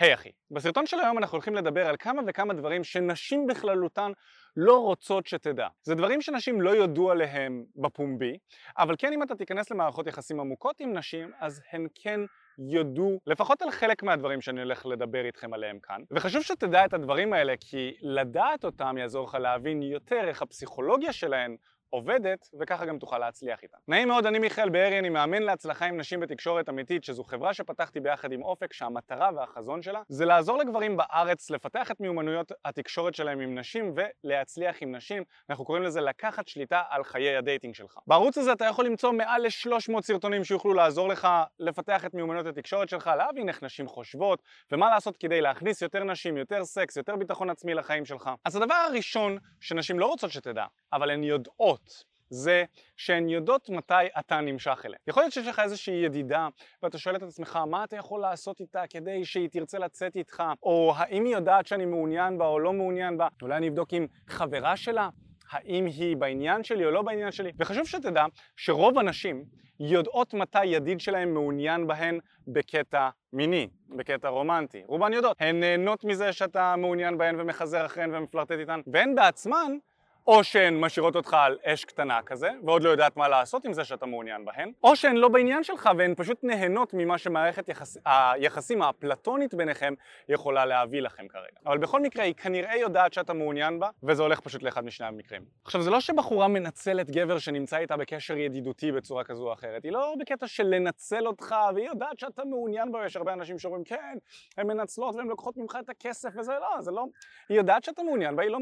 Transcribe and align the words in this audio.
היי 0.00 0.12
hey, 0.12 0.14
אחי, 0.14 0.30
בסרטון 0.50 0.86
של 0.86 1.00
היום 1.00 1.18
אנחנו 1.18 1.36
הולכים 1.36 1.54
לדבר 1.54 1.86
על 1.86 1.96
כמה 1.98 2.22
וכמה 2.26 2.54
דברים 2.54 2.84
שנשים 2.84 3.46
בכללותן 3.46 4.12
לא 4.56 4.82
רוצות 4.82 5.26
שתדע. 5.26 5.68
זה 5.82 5.94
דברים 5.94 6.22
שנשים 6.22 6.60
לא 6.60 6.70
יודו 6.70 7.10
עליהם 7.10 7.64
בפומבי, 7.76 8.38
אבל 8.78 8.94
כן 8.98 9.12
אם 9.12 9.22
אתה 9.22 9.34
תיכנס 9.34 9.70
למערכות 9.70 10.06
יחסים 10.06 10.40
עמוקות 10.40 10.80
עם 10.80 10.92
נשים, 10.98 11.30
אז 11.38 11.62
הן 11.72 11.86
כן 11.94 12.20
יודו 12.58 13.18
לפחות 13.26 13.62
על 13.62 13.70
חלק 13.70 14.02
מהדברים 14.02 14.40
שאני 14.40 14.60
הולך 14.60 14.86
לדבר 14.86 15.24
איתכם 15.24 15.54
עליהם 15.54 15.78
כאן. 15.82 16.00
וחשוב 16.10 16.42
שתדע 16.42 16.84
את 16.84 16.94
הדברים 16.94 17.32
האלה, 17.32 17.54
כי 17.60 17.96
לדעת 18.02 18.64
אותם 18.64 18.98
יעזור 18.98 19.26
לך 19.26 19.34
להבין 19.34 19.82
יותר 19.82 20.28
איך 20.28 20.42
הפסיכולוגיה 20.42 21.12
שלהן 21.12 21.56
עובדת, 21.96 22.48
וככה 22.60 22.86
גם 22.86 22.98
תוכל 22.98 23.18
להצליח 23.18 23.62
איתה. 23.62 23.76
נעים 23.88 24.08
מאוד, 24.08 24.26
אני 24.26 24.38
מיכאל 24.38 24.68
בארי, 24.68 24.98
אני 24.98 25.08
מאמן 25.08 25.42
להצלחה 25.42 25.86
עם 25.86 25.96
נשים 25.96 26.20
בתקשורת 26.20 26.68
אמיתית, 26.68 27.04
שזו 27.04 27.24
חברה 27.24 27.54
שפתחתי 27.54 28.00
ביחד 28.00 28.32
עם 28.32 28.42
אופק, 28.42 28.72
שהמטרה 28.72 29.30
והחזון 29.36 29.82
שלה 29.82 30.02
זה 30.08 30.24
לעזור 30.24 30.58
לגברים 30.58 30.96
בארץ 30.96 31.50
לפתח 31.50 31.90
את 31.90 32.00
מיומנויות 32.00 32.52
התקשורת 32.64 33.14
שלהם 33.14 33.40
עם 33.40 33.58
נשים 33.58 33.94
ולהצליח 34.24 34.76
עם 34.80 34.94
נשים. 34.94 35.22
אנחנו 35.50 35.64
קוראים 35.64 35.84
לזה 35.84 36.00
לקחת 36.00 36.48
שליטה 36.48 36.82
על 36.88 37.04
חיי 37.04 37.36
ה 37.36 37.41
dating 37.41 37.74
שלך. 37.74 37.98
בערוץ 38.06 38.38
הזה 38.38 38.52
אתה 38.52 38.64
יכול 38.64 38.86
למצוא 38.86 39.12
מעל 39.12 39.42
ל-300 39.42 40.00
סרטונים 40.02 40.44
שיוכלו 40.44 40.74
לעזור 40.74 41.08
לך 41.08 41.28
לפתח 41.58 42.04
את 42.04 42.14
מיומנויות 42.14 42.46
התקשורת 42.46 42.88
שלך, 42.88 43.10
להבין 43.18 43.48
איך 43.48 43.62
נשים 43.62 43.88
חושבות, 43.88 44.42
ומה 44.72 44.90
לעשות 44.90 45.16
כדי 45.16 45.40
להכניס 45.40 45.82
יותר 45.82 46.04
נשים, 46.04 46.36
יותר 46.36 46.64
סקס, 46.64 46.96
יותר 46.96 47.16
ביטחון 47.16 47.50
עצמי 47.50 47.74
לחיים 47.74 48.04
שלך. 48.04 48.30
אז 48.44 48.56
הדבר 48.56 48.74
הראשון 48.74 49.38
שנשים 49.60 49.98
לא 49.98 50.06
רוצות 50.06 50.30
שתדע, 50.30 50.64
אבל 50.92 51.10
הן 51.10 51.24
יודעות 51.24 51.85
זה 52.30 52.64
שהן 52.96 53.28
יודעות 53.28 53.68
מתי 53.68 53.94
אתה 54.18 54.40
נמשך 54.40 54.82
אליהן. 54.84 55.00
יכול 55.06 55.22
להיות 55.22 55.32
שיש 55.32 55.46
לך 55.46 55.58
איזושהי 55.58 55.94
ידידה 55.94 56.48
ואתה 56.82 56.98
שואל 56.98 57.16
את 57.16 57.22
עצמך 57.22 57.56
מה 57.56 57.84
אתה 57.84 57.96
יכול 57.96 58.20
לעשות 58.20 58.60
איתה 58.60 58.82
כדי 58.90 59.24
שהיא 59.24 59.48
תרצה 59.48 59.78
לצאת 59.78 60.16
איתך 60.16 60.42
או 60.62 60.92
האם 60.96 61.24
היא 61.24 61.34
יודעת 61.34 61.66
שאני 61.66 61.84
מעוניין 61.84 62.38
בה 62.38 62.46
או 62.46 62.58
לא 62.58 62.72
מעוניין 62.72 63.18
בה 63.18 63.28
אולי 63.42 63.56
אני 63.56 63.68
אבדוק 63.68 63.92
עם 63.92 64.06
חברה 64.28 64.76
שלה 64.76 65.08
האם 65.50 65.86
היא 65.86 66.16
בעניין 66.16 66.64
שלי 66.64 66.84
או 66.84 66.90
לא 66.90 67.02
בעניין 67.02 67.32
שלי 67.32 67.52
וחשוב 67.58 67.86
שתדע 67.86 68.24
שרוב 68.56 68.98
הנשים 68.98 69.44
יודעות 69.80 70.34
מתי 70.34 70.64
ידיד 70.64 71.00
שלהם 71.00 71.34
מעוניין 71.34 71.86
בהן 71.86 72.18
בקטע 72.48 73.08
מיני, 73.32 73.68
בקטע 73.88 74.28
רומנטי. 74.28 74.82
רובן 74.86 75.12
יודעות. 75.12 75.36
הן 75.40 75.60
נהנות 75.60 76.04
מזה 76.04 76.32
שאתה 76.32 76.74
מעוניין 76.76 77.18
בהן 77.18 77.40
ומחזר 77.40 77.86
אחריהן 77.86 78.14
ומפלרטט 78.14 78.52
איתן 78.52 78.80
והן 78.86 79.14
בעצמן 79.14 79.72
או 80.26 80.44
שהן 80.44 80.80
משאירות 80.80 81.16
אותך 81.16 81.34
על 81.34 81.58
אש 81.64 81.84
קטנה 81.84 82.22
כזה, 82.22 82.50
ועוד 82.64 82.82
לא 82.82 82.90
יודעת 82.90 83.16
מה 83.16 83.28
לעשות 83.28 83.64
עם 83.64 83.72
זה 83.72 83.84
שאתה 83.84 84.06
מעוניין 84.06 84.44
בהן, 84.44 84.72
או 84.84 84.96
שהן 84.96 85.16
לא 85.16 85.28
בעניין 85.28 85.64
שלך 85.64 85.90
והן 85.98 86.14
פשוט 86.14 86.44
נהנות 86.44 86.94
ממה 86.94 87.18
שמערכת 87.18 87.68
יחס... 87.68 87.98
היחסים 88.04 88.82
האפלטונית 88.82 89.54
ביניכם 89.54 89.94
יכולה 90.28 90.64
להביא 90.64 91.00
לכם 91.00 91.28
כרגע. 91.28 91.58
אבל 91.66 91.78
בכל 91.78 92.00
מקרה 92.00 92.24
היא 92.24 92.34
כנראה 92.34 92.76
יודעת 92.76 93.12
שאתה 93.12 93.32
מעוניין 93.32 93.78
בה, 93.78 93.90
וזה 94.02 94.22
הולך 94.22 94.40
פשוט 94.40 94.62
לאחד 94.62 94.84
משני 94.84 95.06
המקרים. 95.06 95.42
עכשיו 95.64 95.82
זה 95.82 95.90
לא 95.90 96.00
שבחורה 96.00 96.48
מנצלת 96.48 97.10
גבר 97.10 97.38
שנמצא 97.38 97.76
איתה 97.76 97.96
בקשר 97.96 98.36
ידידותי 98.36 98.92
בצורה 98.92 99.24
כזו 99.24 99.48
או 99.48 99.52
אחרת, 99.52 99.84
היא 99.84 99.92
לא 99.92 100.14
בקטע 100.20 100.46
של 100.46 100.66
לנצל 100.66 101.26
אותך, 101.26 101.54
והיא 101.74 101.86
יודעת 101.86 102.18
שאתה 102.18 102.44
מעוניין 102.44 102.92
בה, 102.92 103.06
יש 103.06 103.16
הרבה 103.16 103.32
אנשים 103.32 103.58
שאומרים 103.58 103.84
כן, 103.84 104.18
הן 104.56 104.66
מנצלות 104.66 105.14
והן 105.14 105.28
לוקחות 105.28 105.56
ממך 105.56 105.78
את 105.84 105.88
הכסף 105.88 106.28
וזה 106.36 106.52
לא, 106.52 106.82
זה 106.82 106.90
לא... 106.90 107.04
היא 107.48 107.58
יודעת 107.58 107.84
שאתה 107.84 108.02
מעוניין 108.02 108.36
בה, 108.36 108.42
היא 108.42 108.50
לא 108.50 108.60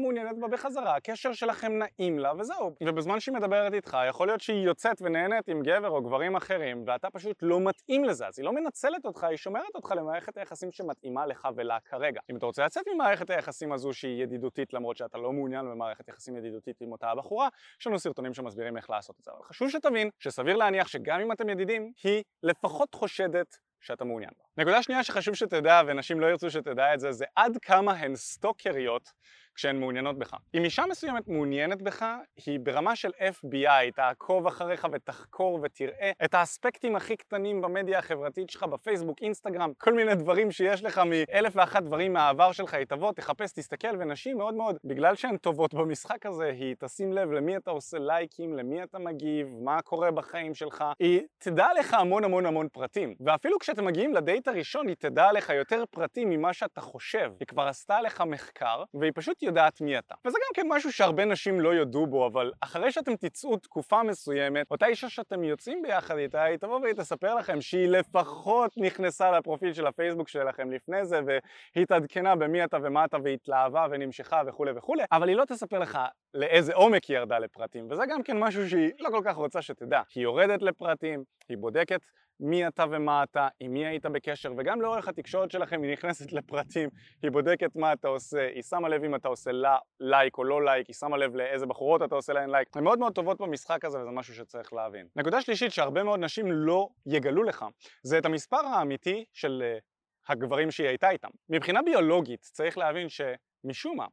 שלכם 1.55 1.71
נעים 1.77 2.19
לה 2.19 2.33
וזהו. 2.39 2.75
ובזמן 2.83 3.19
שהיא 3.19 3.35
מדברת 3.35 3.73
איתך, 3.73 3.97
יכול 4.09 4.27
להיות 4.27 4.41
שהיא 4.41 4.65
יוצאת 4.65 5.01
ונהנית 5.01 5.47
עם 5.47 5.61
גבר 5.63 5.89
או 5.89 6.01
גברים 6.01 6.35
אחרים 6.35 6.83
ואתה 6.87 7.09
פשוט 7.09 7.37
לא 7.41 7.59
מתאים 7.59 8.05
לזה, 8.05 8.27
אז 8.27 8.39
היא 8.39 8.45
לא 8.45 8.53
מנצלת 8.53 9.05
אותך, 9.05 9.23
היא 9.23 9.37
שומרת 9.37 9.75
אותך 9.75 9.93
למערכת 9.97 10.37
היחסים 10.37 10.71
שמתאימה 10.71 11.25
לך 11.25 11.47
ולה 11.55 11.77
כרגע. 11.85 12.21
אם 12.31 12.37
אתה 12.37 12.45
רוצה 12.45 12.65
לצאת 12.65 12.83
ממערכת 12.93 13.29
היחסים 13.29 13.71
הזו 13.71 13.93
שהיא 13.93 14.23
ידידותית 14.23 14.73
למרות 14.73 14.97
שאתה 14.97 15.17
לא 15.17 15.31
מעוניין 15.31 15.65
במערכת 15.65 16.07
יחסים 16.07 16.37
ידידותית 16.37 16.81
עם 16.81 16.91
אותה 16.91 17.09
הבחורה, 17.09 17.47
יש 17.79 17.87
לנו 17.87 17.99
סרטונים 17.99 18.33
שמסבירים 18.33 18.77
איך 18.77 18.89
לעשות 18.89 19.15
את 19.19 19.25
זה. 19.25 19.31
אבל 19.31 19.43
חשוב 19.43 19.69
שתבין 19.69 20.09
שסביר 20.19 20.55
להניח 20.55 20.87
שגם 20.87 21.19
אם 21.19 21.31
אתם 21.31 21.49
ידידים, 21.49 21.91
היא 22.03 22.23
לפחות 22.43 22.95
חושדת 22.95 23.57
שאתה 23.81 24.05
מעוניין 24.05 24.31
בה. 24.37 24.63
נקודה 24.63 24.83
שנייה 24.83 25.03
שחשוב 25.03 25.35
שתדע, 25.35 25.81
ונשים 25.87 26.19
לא 26.19 26.27
ירצו 26.27 26.49
שתדע 26.49 26.93
את 26.93 26.99
זה, 26.99 27.11
זה 27.11 27.25
עד 27.35 27.57
כמה 27.61 27.93
הן 27.93 28.15
סטוקריות 28.15 29.11
כשהן 29.55 29.79
מעוניינות 29.79 30.17
בך. 30.17 30.35
אם 30.53 30.63
אישה 30.63 30.83
מסוימת 30.89 31.27
מעוניינת 31.27 31.81
בך, 31.81 32.05
היא 32.45 32.59
ברמה 32.59 32.95
של 32.95 33.09
FBI, 33.09 33.95
תעקוב 33.95 34.47
אחריך 34.47 34.87
ותחקור 34.91 35.59
ותראה 35.63 36.11
את 36.25 36.33
האספקטים 36.33 36.95
הכי 36.95 37.15
קטנים 37.17 37.61
במדיה 37.61 37.99
החברתית 37.99 38.49
שלך, 38.49 38.63
בפייסבוק, 38.63 39.17
אינסטגרם, 39.21 39.71
כל 39.77 39.93
מיני 39.93 40.15
דברים 40.15 40.51
שיש 40.51 40.83
לך 40.83 41.01
מאלף 41.05 41.53
ואחת 41.55 41.83
דברים 41.83 42.13
מהעבר 42.13 42.51
שלך, 42.51 42.73
היא 42.73 42.85
תבוא, 42.85 43.11
תחפש, 43.11 43.51
תסתכל, 43.51 43.95
ונשים 43.99 44.37
מאוד 44.37 44.53
מאוד, 44.53 44.77
בגלל 44.83 45.15
שהן 45.15 45.37
טובות 45.37 45.73
במשחק 45.73 46.25
הזה, 46.25 46.45
היא 46.45 46.75
תשים 46.79 47.13
לב 47.13 47.31
למי 47.31 47.57
אתה 47.57 47.71
עושה 47.71 47.97
לייקים, 47.99 48.53
למי 48.53 48.83
אתה 48.83 48.99
מגיב, 48.99 49.47
מה 49.61 49.81
קורה 49.81 50.11
בחיים 50.11 50.53
שלך, 50.53 50.83
היא 50.99 51.21
תדע 51.37 51.67
לך 51.79 51.93
המון 51.93 52.23
המון 52.23 52.45
המון 52.45 52.67
פרטים, 52.69 53.15
ואפילו 53.19 53.59
כשאתם 53.59 53.85
מגיעים 53.85 54.13
לדייט 54.13 54.47
הראשון, 54.47 54.87
היא 54.87 54.95
תדע 54.95 55.31
לך 55.31 55.49
יותר 55.49 55.83
פרטים 55.91 56.29
ממה 56.29 56.53
שאתה 56.53 56.81
חושב, 56.81 57.31
היא 57.39 57.47
כבר 57.47 57.63
עשתה 57.63 58.01
לך 58.01 58.21
מחקר, 58.21 58.83
והיא 58.93 59.11
פשוט 59.15 59.43
יודעת 59.45 59.81
מי 59.81 59.99
אתה. 59.99 60.15
וזה 60.25 60.37
גם 60.37 60.53
כן 60.53 60.67
משהו 60.69 60.91
שהרבה 60.91 61.25
נשים 61.25 61.59
לא 61.59 61.69
יודו 61.69 62.05
בו, 62.05 62.27
אבל 62.27 62.51
אחרי 62.61 62.91
שאתם 62.91 63.15
תצאו 63.15 63.57
תקופה 63.57 64.03
מסוימת, 64.03 64.71
אותה 64.71 64.85
אישה 64.85 65.09
שאתם 65.09 65.43
יוצאים 65.43 65.81
ביחד 65.81 66.17
איתה, 66.17 66.43
היא 66.43 66.57
תבוא 66.57 66.79
והיא 66.79 66.93
תספר 66.93 67.35
לכם 67.35 67.61
שהיא 67.61 67.87
לפחות 67.87 68.71
נכנסה 68.77 69.31
לפרופיל 69.31 69.73
של 69.73 69.87
הפייסבוק 69.87 70.27
שלכם 70.27 70.71
לפני 70.71 71.05
זה, 71.05 71.21
והיא 71.25 71.83
התעדכנה 71.83 72.35
במי 72.35 72.63
אתה 72.63 72.77
ומה 72.83 73.05
אתה 73.05 73.17
והתלהבה 73.23 73.87
ונמשכה 73.91 74.41
וכולי 74.47 74.71
וכולי, 74.75 75.03
אבל 75.11 75.29
היא 75.29 75.35
לא 75.37 75.45
תספר 75.45 75.79
לך 75.79 75.99
לאיזה 76.33 76.73
עומק 76.73 77.03
היא 77.03 77.17
ירדה 77.17 77.39
לפרטים, 77.39 77.87
וזה 77.91 78.03
גם 78.09 78.23
כן 78.23 78.39
משהו 78.39 78.69
שהיא 78.69 78.91
לא 78.99 79.09
כל 79.09 79.21
כך 79.25 79.35
רוצה 79.35 79.61
שתדע. 79.61 80.01
היא 80.15 80.23
יורדת 80.23 80.61
לפרטים, 80.61 81.23
היא 81.49 81.57
בודקת 81.57 82.01
מי 82.39 82.67
אתה 82.67 82.85
ומה 82.91 83.23
אתה, 83.23 83.47
עם 83.59 83.73
מי 83.73 83.85
היית 83.85 84.05
בקשר, 84.05 84.53
וגם 84.57 84.81
לאורך 84.81 85.07
התקשורת 85.07 85.51
שלכם 85.51 85.83
היא 85.83 85.91
נכנסת 85.91 86.31
לפרטים, 86.31 86.89
היא 87.23 87.31
בודקת 87.31 87.75
מה 87.75 87.93
אתה 87.93 88.07
עושה, 88.07 88.47
היא 88.47 88.63
שמה 88.63 88.89
לב 88.89 89.03
אם 89.03 89.15
אתה 89.15 89.27
עושה 89.27 89.51
לה, 89.51 89.77
לייק 89.99 90.37
או 90.37 90.43
לא 90.43 90.65
לייק, 90.65 90.87
היא 90.87 90.93
שמה 90.93 91.17
לב 91.17 91.35
לאיזה 91.35 91.65
בחורות 91.65 92.01
אתה 92.03 92.15
עושה 92.15 92.33
להן 92.33 92.49
לייק. 92.49 92.77
הן 92.77 92.83
מאוד 92.83 92.99
מאוד 92.99 93.13
טובות 93.13 93.41
במשחק 93.41 93.85
הזה 93.85 93.99
וזה 93.99 94.09
משהו 94.09 94.35
שצריך 94.35 94.73
להבין. 94.73 95.07
נקודה 95.15 95.41
שלישית 95.41 95.71
שהרבה 95.71 96.03
מאוד 96.03 96.19
נשים 96.19 96.51
לא 96.51 96.89
יגלו 97.05 97.43
לך, 97.43 97.65
זה 98.03 98.17
את 98.17 98.25
המספר 98.25 98.65
האמיתי 98.65 99.25
של 99.33 99.63
uh, 99.77 99.83
הגברים 100.27 100.71
שהיא 100.71 100.87
הייתה 100.87 101.09
איתם. 101.09 101.29
מבחינה 101.49 101.81
ביולוגית 101.81 102.41
צריך 102.41 102.77
להבין 102.77 103.07
שמשום 103.09 103.97
מה, 103.97 104.05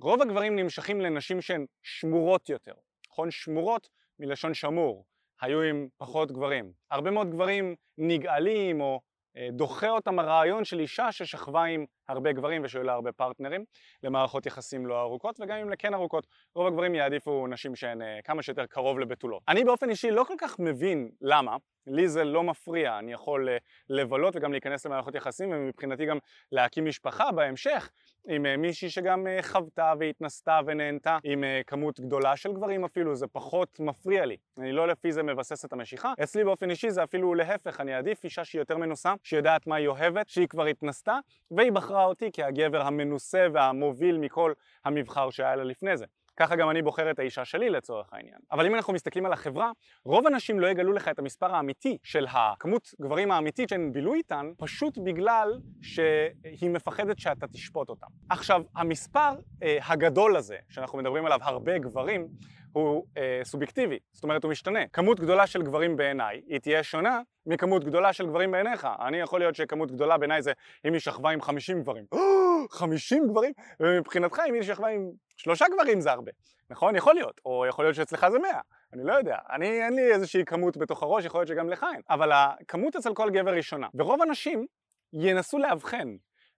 רוב 0.00 0.22
הגברים 0.22 0.56
נמשכים 0.56 1.00
לנשים 1.00 1.40
שהן 1.40 1.66
שמורות 1.82 2.48
יותר. 2.48 2.72
נכון? 3.10 3.30
שמורות 3.30 3.88
מלשון 4.18 4.54
שמור. 4.54 5.04
היו 5.40 5.62
עם 5.62 5.88
פחות 5.96 6.32
גברים. 6.32 6.72
הרבה 6.90 7.10
מאוד 7.10 7.30
גברים 7.30 7.74
נגעלים 7.98 8.80
או 8.80 9.00
אה, 9.36 9.48
דוחה 9.52 9.88
אותם 9.88 10.18
הרעיון 10.18 10.64
של 10.64 10.80
אישה 10.80 11.12
ששכבה 11.12 11.64
עם 11.64 11.84
הרבה 12.08 12.32
גברים 12.32 12.64
ושהיו 12.64 12.82
לה 12.82 12.92
הרבה 12.92 13.12
פרטנרים 13.12 13.64
למערכות 14.02 14.46
יחסים 14.46 14.86
לא 14.86 15.00
ארוכות 15.00 15.40
וגם 15.40 15.56
אם 15.56 15.70
לכן 15.70 15.94
ארוכות 15.94 16.26
רוב 16.54 16.66
הגברים 16.66 16.94
יעדיפו 16.94 17.46
נשים 17.46 17.76
שהן 17.76 18.02
אה, 18.02 18.18
כמה 18.24 18.42
שיותר 18.42 18.66
קרוב 18.66 18.98
לבתולות. 18.98 19.42
אני 19.48 19.64
באופן 19.64 19.90
אישי 19.90 20.10
לא 20.10 20.24
כל 20.24 20.34
כך 20.38 20.58
מבין 20.58 21.10
למה, 21.20 21.56
לי 21.86 22.08
זה 22.08 22.24
לא 22.24 22.42
מפריע, 22.42 22.98
אני 22.98 23.12
יכול 23.12 23.48
אה, 23.48 23.56
לבלות 23.88 24.36
וגם 24.36 24.52
להיכנס 24.52 24.86
למערכות 24.86 25.14
יחסים 25.14 25.50
ומבחינתי 25.52 26.06
גם 26.06 26.18
להקים 26.52 26.84
משפחה 26.84 27.32
בהמשך 27.32 27.90
עם 28.28 28.46
אה, 28.46 28.56
מישהי 28.56 28.90
שגם 28.90 29.26
חוותה 29.42 29.92
והתנסתה 29.98 30.60
ונהנתה 30.66 31.18
עם 31.24 31.44
כמות 31.66 32.00
גדולה 32.00 32.36
של 32.36 32.52
גברים 32.52 32.84
אפילו, 32.84 33.14
זה 33.14 33.26
פחות 33.26 33.80
מפריע 33.80 34.26
לי. 34.26 34.36
אני 34.58 34.72
לא 34.72 34.88
לפי 34.88 35.12
זה 35.12 35.22
מבסס 35.22 35.64
את 35.64 35.72
המשיכה. 35.72 36.12
אצלי 36.22 36.44
באופן 36.44 36.70
אישי 36.70 36.90
זה 36.90 37.04
אפילו 37.04 37.34
להפך, 37.34 37.80
אני 37.80 37.96
אעדיף 37.96 38.24
אישה 38.24 38.44
שהיא 38.44 38.60
יותר 38.60 38.76
מנוסה, 38.76 39.14
שיודעת 39.22 39.66
מה 39.66 39.76
היא 39.76 39.88
אוהבת, 39.88 40.28
שהיא 40.28 40.48
כבר 40.48 40.66
התנסתה, 40.66 41.18
והיא 41.50 41.72
בחרה 41.72 41.93
אותי 42.02 42.30
כהגבר 42.32 42.82
המנוסה 42.82 43.46
והמוביל 43.52 44.18
מכל 44.18 44.52
המבחר 44.84 45.30
שהיה 45.30 45.56
לה 45.56 45.64
לפני 45.64 45.96
זה. 45.96 46.06
ככה 46.36 46.56
גם 46.56 46.70
אני 46.70 46.82
בוחר 46.82 47.10
את 47.10 47.18
האישה 47.18 47.44
שלי 47.44 47.70
לצורך 47.70 48.12
העניין. 48.12 48.38
אבל 48.52 48.66
אם 48.66 48.74
אנחנו 48.74 48.92
מסתכלים 48.92 49.26
על 49.26 49.32
החברה, 49.32 49.70
רוב 50.04 50.26
הנשים 50.26 50.60
לא 50.60 50.66
יגלו 50.66 50.92
לך 50.92 51.08
את 51.08 51.18
המספר 51.18 51.54
האמיתי 51.54 51.98
של 52.02 52.26
הכמות 52.30 52.94
גברים 53.00 53.30
האמיתית 53.30 53.68
שהן 53.68 53.92
בילו 53.92 54.14
איתן, 54.14 54.50
פשוט 54.58 54.98
בגלל 54.98 55.60
שהיא 55.82 56.70
מפחדת 56.70 57.18
שאתה 57.18 57.46
תשפוט 57.46 57.88
אותם. 57.88 58.06
עכשיו, 58.30 58.62
המספר 58.76 59.30
אה, 59.62 59.78
הגדול 59.82 60.36
הזה, 60.36 60.56
שאנחנו 60.68 60.98
מדברים 60.98 61.26
עליו 61.26 61.38
הרבה 61.42 61.78
גברים, 61.78 62.28
הוא 62.74 63.06
אה, 63.16 63.40
סובייקטיבי, 63.44 63.98
זאת 64.12 64.24
אומרת 64.24 64.44
הוא 64.44 64.50
משתנה. 64.50 64.80
כמות 64.92 65.20
גדולה 65.20 65.46
של 65.46 65.62
גברים 65.62 65.96
בעיניי 65.96 66.40
היא 66.46 66.58
תהיה 66.58 66.82
שונה 66.82 67.20
מכמות 67.46 67.84
גדולה 67.84 68.12
של 68.12 68.26
גברים 68.26 68.50
בעיניך. 68.50 68.88
אני 69.06 69.16
יכול 69.16 69.40
להיות 69.40 69.54
שכמות 69.54 69.90
גדולה 69.90 70.18
בעיניי 70.18 70.42
זה 70.42 70.52
אם 70.84 70.92
היא 70.92 71.00
שכבה 71.00 71.30
עם 71.30 71.42
50 71.42 71.82
גברים. 71.82 72.04
50 72.70 73.28
גברים? 73.28 73.52
ומבחינתך 73.80 74.40
אם 74.48 74.54
היא 74.54 74.62
שכבה 74.62 74.88
עם 74.88 75.10
שלושה 75.36 75.64
גברים 75.74 76.00
זה 76.00 76.12
הרבה, 76.12 76.32
נכון? 76.70 76.96
יכול 76.96 77.14
להיות. 77.14 77.40
או 77.44 77.66
יכול 77.66 77.84
להיות 77.84 77.94
שאצלך 77.94 78.26
זה 78.28 78.38
100. 78.38 78.60
אני 78.92 79.04
לא 79.04 79.12
יודע, 79.12 79.36
אני 79.50 79.84
אין 79.84 79.94
לי 79.94 80.12
איזושהי 80.12 80.44
כמות 80.44 80.76
בתוך 80.76 81.02
הראש, 81.02 81.24
יכול 81.24 81.40
להיות 81.40 81.48
שגם 81.48 81.68
לך 81.68 81.86
אין, 81.94 82.00
אבל 82.10 82.30
הכמות 82.32 82.96
אצל 82.96 83.14
כל 83.14 83.30
גבר 83.30 83.52
היא 83.52 83.62
שונה. 83.62 83.88
ורוב 83.94 84.22
הנשים 84.22 84.66
ינסו 85.12 85.58
לאבחן 85.58 86.08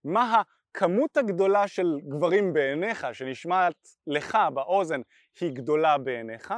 מה 0.04 0.42
הכמות 0.76 1.16
הגדולה 1.16 1.68
של 1.68 1.98
גברים 2.08 2.52
בעיניך, 2.52 3.06
שנשמעת 3.12 3.74
לך 4.06 4.38
באוזן, 4.54 5.00
היא 5.40 5.52
גדולה 5.52 5.98
בעיניך, 5.98 6.54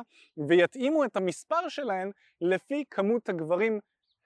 ויתאימו 0.48 1.04
את 1.04 1.16
המספר 1.16 1.68
שלהן 1.68 2.10
לפי 2.40 2.84
כמות 2.90 3.28
הגברים 3.28 3.78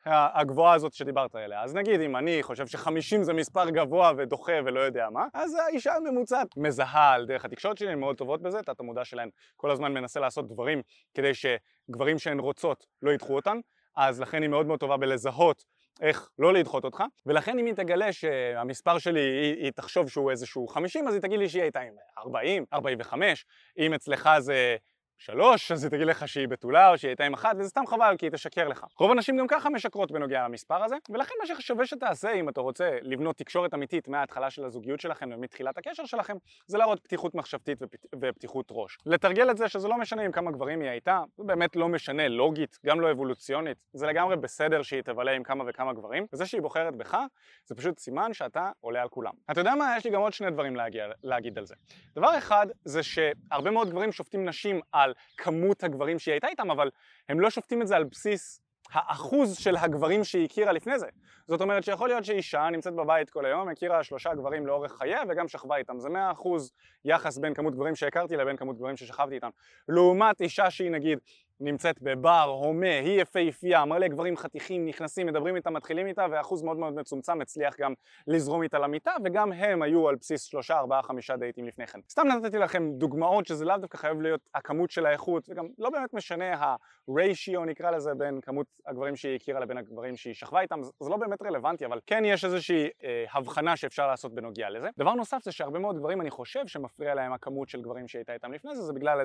הגבוהה 0.06 0.74
הזאת 0.74 0.92
שדיברת 0.92 1.34
עליה. 1.34 1.62
אז 1.62 1.74
נגיד 1.74 2.00
אם 2.00 2.16
אני 2.16 2.42
חושב 2.42 2.66
שחמישים 2.66 3.22
זה 3.22 3.32
מספר 3.32 3.70
גבוה 3.70 4.12
ודוחה 4.16 4.52
ולא 4.64 4.80
יודע 4.80 5.08
מה, 5.10 5.26
אז 5.34 5.54
האישה 5.54 5.94
הממוצעת 5.94 6.56
מזהה 6.56 7.12
על 7.12 7.26
דרך 7.26 7.44
התקשורת 7.44 7.78
שלי, 7.78 7.90
הן 7.92 8.00
מאוד 8.00 8.16
טובות 8.16 8.42
בזה, 8.42 8.62
תת 8.62 8.80
המודע 8.80 9.04
שלהן 9.04 9.28
כל 9.56 9.70
הזמן 9.70 9.92
מנסה 9.92 10.20
לעשות 10.20 10.48
דברים 10.48 10.82
כדי 11.14 11.32
שגברים 11.34 12.18
שהן 12.18 12.38
רוצות 12.38 12.86
לא 13.02 13.10
ידחו 13.10 13.36
אותן, 13.36 13.58
אז 13.96 14.20
לכן 14.20 14.42
היא 14.42 14.50
מאוד 14.50 14.66
מאוד 14.66 14.80
טובה 14.80 14.96
בלזהות 14.96 15.64
איך 16.02 16.28
לא 16.38 16.52
לדחות 16.54 16.84
אותך, 16.84 17.02
ולכן 17.26 17.58
אם 17.58 17.66
היא 17.66 17.74
תגלה 17.74 18.12
שהמספר 18.12 18.98
שלי, 18.98 19.20
היא, 19.20 19.64
היא 19.64 19.70
תחשוב 19.70 20.08
שהוא 20.08 20.30
איזשהו 20.30 20.68
50, 20.68 21.08
אז 21.08 21.14
היא 21.14 21.22
תגיד 21.22 21.38
לי 21.38 21.48
שהיא 21.48 21.62
הייתה 21.62 21.80
עם 21.80 21.94
40, 22.18 22.64
45, 22.72 23.46
אם 23.78 23.94
אצלך 23.94 24.28
זה 24.38 24.76
שלוש, 25.24 25.72
אז 25.72 25.84
היא 25.84 25.90
תגיד 25.90 26.06
לך 26.06 26.28
שהיא 26.28 26.48
בתולה 26.48 26.90
או 26.90 26.98
שהיא 26.98 27.08
הייתה 27.08 27.24
עם 27.24 27.34
אחת, 27.34 27.56
וזה 27.58 27.68
סתם 27.68 27.86
חבל 27.86 28.14
כי 28.18 28.26
היא 28.26 28.30
תשקר 28.32 28.68
לך. 28.68 28.84
רוב 28.98 29.10
הנשים 29.10 29.36
גם 29.36 29.46
ככה 29.46 29.70
משקרות 29.70 30.12
בנוגע 30.12 30.44
למספר 30.44 30.84
הזה, 30.84 30.96
ולכן 31.10 31.34
מה 31.40 31.46
ששווה 31.46 31.86
שתעשה 31.86 32.32
אם 32.32 32.48
אתה 32.48 32.60
רוצה 32.60 32.98
לבנות 33.02 33.36
תקשורת 33.36 33.74
אמיתית 33.74 34.08
מההתחלה 34.08 34.50
של 34.50 34.64
הזוגיות 34.64 35.00
שלכם 35.00 35.30
ומתחילת 35.32 35.78
הקשר 35.78 36.04
שלכם, 36.04 36.36
זה 36.66 36.78
להראות 36.78 37.00
פתיחות 37.00 37.34
מחשבתית 37.34 37.78
ופת... 37.82 38.06
ופתיחות 38.20 38.66
ראש. 38.70 38.98
לתרגל 39.06 39.50
את 39.50 39.56
זה 39.56 39.68
שזה 39.68 39.88
לא 39.88 39.98
משנה 39.98 40.22
עם 40.22 40.32
כמה 40.32 40.50
גברים 40.50 40.80
היא 40.80 40.90
הייתה, 40.90 41.20
זה 41.36 41.44
באמת 41.44 41.76
לא 41.76 41.88
משנה 41.88 42.28
לוגית, 42.28 42.78
גם 42.86 43.00
לא 43.00 43.10
אבולוציונית, 43.10 43.78
זה 43.92 44.06
לגמרי 44.06 44.36
בסדר 44.36 44.82
שהיא 44.82 45.02
תבלה 45.02 45.32
עם 45.32 45.42
כמה 45.42 45.64
וכמה 45.66 45.92
גברים, 45.92 46.26
וזה 46.32 46.46
שהיא 46.46 46.62
בוחרת 46.62 46.96
בך, 46.96 47.16
זה 47.64 47.74
פשוט 47.74 47.98
סימן 47.98 48.32
שאתה 48.32 48.70
עולה 48.80 49.02
על 49.02 49.08
כולם. 49.08 49.32
אתה 49.50 49.60
יודע 49.60 49.74
מה? 49.74 49.94
יש 49.96 50.04
לי 50.04 50.10
גם 50.10 50.20
עוד 50.20 50.32
שני 50.32 50.50
דברים 50.50 50.76
להגיע, 50.76 51.06
להגיד 51.22 51.58
על 51.58 51.66
זה. 51.66 51.74
דבר 52.16 52.38
אחד, 52.38 52.66
זה 52.84 53.02
שהרבה 53.02 53.70
מאוד 53.70 53.90
גברים 53.90 54.12
שופטים 54.12 54.48
נשים 54.48 54.80
על 54.92 55.11
על 55.12 55.34
כמות 55.36 55.84
הגברים 55.84 56.18
שהיא 56.18 56.32
הייתה 56.32 56.48
איתם, 56.48 56.70
אבל 56.70 56.90
הם 57.28 57.40
לא 57.40 57.50
שופטים 57.50 57.82
את 57.82 57.86
זה 57.86 57.96
על 57.96 58.04
בסיס 58.04 58.60
האחוז 58.92 59.56
של 59.56 59.76
הגברים 59.76 60.24
שהיא 60.24 60.44
הכירה 60.44 60.72
לפני 60.72 60.98
זה. 60.98 61.06
זאת 61.48 61.60
אומרת 61.60 61.84
שיכול 61.84 62.08
להיות 62.08 62.24
שאישה 62.24 62.68
נמצאת 62.72 62.94
בבית 62.94 63.30
כל 63.30 63.44
היום, 63.44 63.68
הכירה 63.68 64.02
שלושה 64.02 64.34
גברים 64.34 64.66
לאורך 64.66 64.92
חייה 64.98 65.20
וגם 65.28 65.48
שכבה 65.48 65.76
איתם. 65.76 66.00
זה 66.00 66.08
מאה 66.08 66.32
אחוז 66.32 66.72
יחס 67.04 67.38
בין 67.38 67.54
כמות 67.54 67.74
גברים 67.74 67.94
שהכרתי 67.94 68.36
לבין 68.36 68.56
כמות 68.56 68.76
גברים 68.76 68.96
ששכבתי 68.96 69.34
איתם. 69.34 69.50
לעומת 69.88 70.40
אישה 70.40 70.70
שהיא 70.70 70.90
נגיד 70.90 71.18
נמצאת 71.62 72.02
בבר, 72.02 72.58
הומה, 72.62 72.86
היא 72.86 73.22
יפהפייה, 73.22 73.84
מלא 73.84 74.08
גברים 74.08 74.36
חתיכים 74.36 74.86
נכנסים, 74.86 75.26
מדברים 75.26 75.56
איתה, 75.56 75.70
מתחילים 75.70 76.06
איתה, 76.06 76.26
ואחוז 76.30 76.62
מאוד 76.62 76.76
מאוד 76.76 76.94
מצומצם 76.94 77.40
הצליח 77.40 77.74
גם 77.80 77.94
לזרום 78.26 78.62
איתה 78.62 78.78
למיטה, 78.78 79.12
וגם 79.24 79.52
הם 79.52 79.82
היו 79.82 80.08
על 80.08 80.14
בסיס 80.14 80.42
שלושה, 80.42 80.78
ארבעה, 80.78 81.02
חמישה 81.02 81.36
דייטים 81.36 81.64
לפני 81.64 81.86
כן. 81.86 82.00
סתם 82.08 82.26
נתתי 82.26 82.58
לכם 82.58 82.92
דוגמאות 82.92 83.46
שזה 83.46 83.64
לאו 83.64 83.76
דווקא 83.76 83.98
חייב 83.98 84.20
להיות 84.20 84.40
הכמות 84.54 84.90
של 84.90 85.06
האיכות, 85.06 85.48
וגם 85.48 85.66
לא 85.78 85.90
באמת 85.90 86.14
משנה 86.14 86.54
ה-ratio 86.54 87.60
נקרא 87.66 87.90
לזה 87.90 88.14
בין 88.14 88.40
כמות 88.40 88.66
הגברים 88.86 89.16
שהיא 89.16 89.36
הכירה 89.36 89.60
לבין 89.60 89.78
הגברים 89.78 90.16
שהיא 90.16 90.34
שכבה 90.34 90.60
איתם, 90.60 90.82
זה 90.82 91.10
לא 91.10 91.16
באמת 91.16 91.42
רלוונטי, 91.42 91.86
אבל 91.86 92.00
כן 92.06 92.24
יש 92.24 92.44
איזושהי 92.44 92.88
אה, 93.04 93.24
הבחנה 93.32 93.76
שאפשר 93.76 94.06
לעשות 94.06 94.34
בנוגע 94.34 94.70
לזה. 94.70 94.88
דבר 94.98 95.14
נוסף 95.14 95.38
זה 95.44 95.52
שהרבה 95.52 95.78
מאוד 95.78 95.98
גברים 95.98 96.20
אני 96.20 96.30
חושב 96.30 96.66
שמפריע 96.66 97.14
להם 97.14 97.32
הכמות 97.32 97.68
של 97.68 97.82
גברים 97.82 98.08
שהייתה 98.08 98.34
איתם 98.34 98.52
לפני 98.52 98.74
זה, 98.74 98.82
זה 98.82 98.92
בגלל 98.92 99.20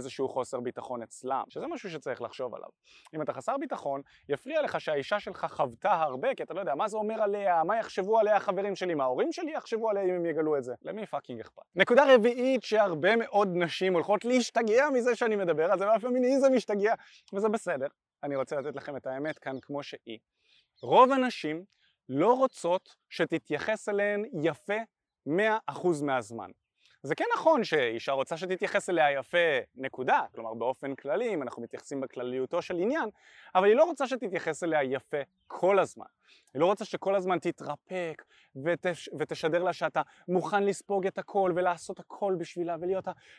לחשוב 2.28 2.56
עליו. 2.56 2.70
אם 3.16 3.22
אתה 3.22 3.34
חסר 3.34 3.58
ביטחון, 3.58 4.02
יפריע 4.30 4.62
לך 4.62 4.82
שהאישה 4.82 5.20
שלך 5.20 5.46
חוותה 5.50 5.92
הרבה, 5.92 6.36
כי 6.36 6.44
אתה 6.44 6.54
לא 6.54 6.60
יודע 6.60 6.76
מה 6.76 6.88
זה 6.88 6.98
אומר 6.98 7.22
עליה, 7.22 7.64
מה 7.64 7.78
יחשבו 7.78 8.20
עליה 8.20 8.36
החברים 8.36 8.76
שלי, 8.76 8.94
מה 8.94 9.04
ההורים 9.04 9.32
שלי 9.32 9.54
יחשבו 9.54 9.90
עליה 9.90 10.04
אם 10.04 10.14
הם 10.14 10.26
יגלו 10.26 10.58
את 10.58 10.64
זה. 10.64 10.74
למי 10.82 11.06
פאקינג 11.06 11.42
אכפת? 11.42 11.64
נקודה 11.76 12.16
רביעית 12.16 12.64
שהרבה 12.64 13.16
מאוד 13.16 13.50
נשים 13.54 13.94
הולכות 13.94 14.26
להשתגע 14.26 14.90
מזה 14.94 15.16
שאני 15.16 15.36
מדבר 15.36 15.72
על 15.72 15.80
זה, 15.80 15.88
והפמיניזם 15.88 16.54
משתגע, 16.54 16.94
וזה 17.34 17.50
בסדר. 17.50 17.88
אני 18.24 18.36
רוצה 18.36 18.56
לתת 18.56 18.76
לכם 18.76 18.98
את 18.98 19.08
האמת 19.08 19.40
כאן 19.40 19.60
כמו 19.62 19.84
שהיא. 19.84 20.20
רוב 20.82 21.12
הנשים 21.12 21.64
לא 22.10 22.34
רוצות 22.34 22.96
שתתייחס 23.10 23.90
אליהן 23.90 24.24
יפה 24.44 24.78
100% 25.28 26.04
מהזמן. 26.04 26.52
זה 27.08 27.16
כן 27.16 27.26
נכון 27.36 27.64
שאישה 27.64 28.12
רוצה 28.12 28.38
שתתייחס 28.38 28.90
אליה 28.90 29.12
יפה, 29.12 29.38
נקודה, 29.76 30.22
כלומר 30.36 30.54
באופן 30.54 30.96
כללי, 30.96 31.34
אם 31.34 31.44
אנחנו 31.44 31.62
מתייחסים 31.62 32.02
בכלליותו 32.02 32.62
של 32.62 32.76
עניין, 32.76 33.10
אבל 33.56 33.66
היא 33.68 33.76
לא 33.76 33.84
רוצה 33.84 34.08
שתתייחס 34.08 34.64
אליה 34.64 34.84
יפה 34.84 35.18
כל 35.48 35.80
הזמן. 35.80 36.06
היא 36.54 36.60
לא 36.60 36.66
רוצה 36.66 36.86
שכל 36.86 37.16
הזמן 37.16 37.40
תתרפק 37.40 38.24
ותש, 38.64 39.10
ותשדר 39.20 39.64
לה 39.64 39.74
שאתה 39.74 40.02
מוכן 40.28 40.64
לספוג 40.64 41.08
את 41.08 41.18
הכל 41.18 41.54
ולעשות 41.56 42.00
הכל 42.00 42.36
בשבילה 42.40 42.76